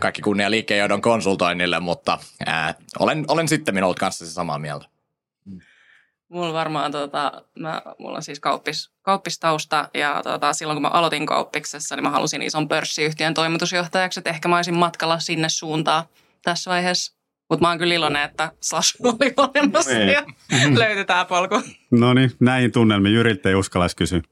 kaikki 0.00 0.22
kunnia 0.22 0.50
liikkeenjohdon 0.50 1.02
konsultoinnille, 1.02 1.80
mutta 1.80 2.18
ää, 2.46 2.74
olen, 2.98 3.24
olen 3.28 3.48
sitten 3.48 3.84
ollut 3.84 3.98
kanssa 3.98 4.26
samaa 4.26 4.58
mieltä. 4.58 4.91
Mulla 6.32 6.52
varmaan, 6.52 6.92
tota, 6.92 7.42
mä, 7.58 7.82
mulla 7.98 8.16
on 8.16 8.22
siis 8.22 8.40
kauppis, 8.40 8.90
kauppistausta 9.02 9.88
ja 9.94 10.20
tota, 10.24 10.52
silloin 10.52 10.76
kun 10.76 10.82
mä 10.82 10.88
aloitin 10.88 11.26
kauppiksessa, 11.26 11.96
niin 11.96 12.04
mä 12.04 12.10
halusin 12.10 12.42
ison 12.42 12.68
pörssiyhtiön 12.68 13.34
toimitusjohtajaksi, 13.34 14.20
että 14.20 14.30
ehkä 14.30 14.48
mä 14.48 14.56
olisin 14.56 14.74
matkalla 14.74 15.18
sinne 15.18 15.48
suuntaan 15.48 16.04
tässä 16.42 16.70
vaiheessa. 16.70 17.16
Mutta 17.50 17.64
mä 17.64 17.68
oon 17.68 17.78
kyllä 17.78 17.94
iloinen, 17.94 18.22
että 18.22 18.52
Slash 18.60 18.96
oli 19.04 19.34
olemassa 19.36 19.90
niin. 19.90 20.08
ja 20.08 20.24
löytyi 20.78 21.04
tää 21.04 21.24
polku. 21.24 21.62
No 21.90 22.14
niin, 22.14 22.32
näihin 22.40 22.72
tunnelmiin 22.72 23.14
Jyriltä 23.14 23.48
ei 23.48 23.54
uskallais 23.54 23.94
kysyä. 23.94 24.20